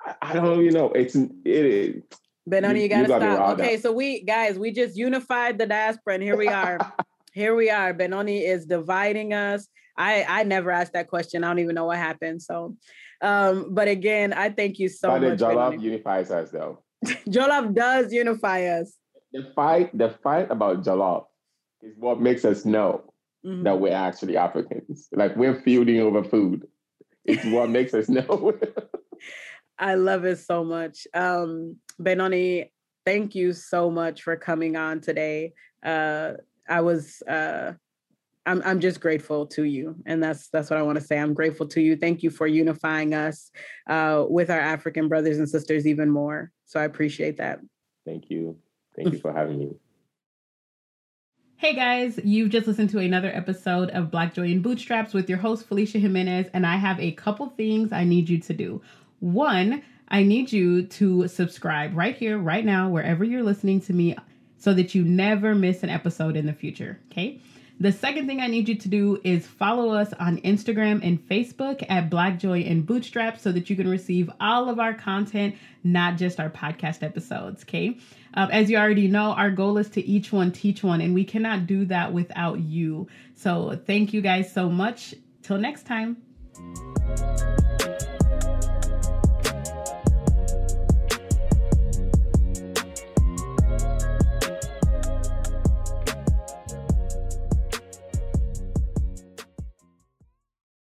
[0.05, 0.91] I, I don't you know.
[0.93, 2.03] It's it is
[2.47, 3.59] Benoni, You- you gotta you stop.
[3.59, 3.81] Okay, up.
[3.81, 6.79] so we guys, we just unified the diaspora, and here we are.
[7.33, 7.93] here we are.
[7.95, 9.67] Benoni is dividing us.
[10.01, 11.45] I I never asked that question.
[11.45, 12.41] I don't even know what happened.
[12.43, 12.77] So,
[13.21, 15.39] um, but again, I thank you so but much.
[15.39, 16.83] jollof unifies us though.
[17.29, 18.97] Jollof does unify us.
[19.33, 21.27] The fight, the fight about jollof
[21.83, 23.05] is what makes us know
[23.45, 23.65] Mhm.
[23.65, 25.09] that we're actually Africans.
[25.13, 26.67] Like we're feuding over food.
[27.25, 28.59] It's what makes us know.
[29.79, 31.07] I love it so much.
[31.15, 32.71] Um, Benoni,
[33.07, 35.53] thank you so much for coming on today.
[35.83, 36.33] Uh,
[36.69, 37.73] I was uh,
[38.47, 41.19] I'm I'm just grateful to you, and that's that's what I want to say.
[41.19, 41.97] I'm grateful to you.
[41.97, 43.51] Thank you for unifying us
[43.87, 46.51] uh, with our African brothers and sisters even more.
[46.65, 47.61] So I appreciate that.
[48.07, 48.57] Thank you.
[48.97, 49.77] Thank you for having me.
[51.57, 55.37] Hey guys, you've just listened to another episode of Black Joy and Bootstraps with your
[55.37, 58.81] host Felicia Jimenez, and I have a couple things I need you to do.
[59.19, 64.17] One, I need you to subscribe right here, right now, wherever you're listening to me,
[64.57, 66.99] so that you never miss an episode in the future.
[67.13, 67.41] Okay.
[67.81, 71.83] The second thing I need you to do is follow us on Instagram and Facebook
[71.89, 76.19] at Black Joy and Bootstraps so that you can receive all of our content, not
[76.19, 77.63] just our podcast episodes.
[77.63, 77.97] Okay.
[78.35, 81.25] Um, as you already know, our goal is to each one teach one, and we
[81.25, 83.09] cannot do that without you.
[83.35, 85.15] So thank you guys so much.
[85.43, 86.19] Till next time.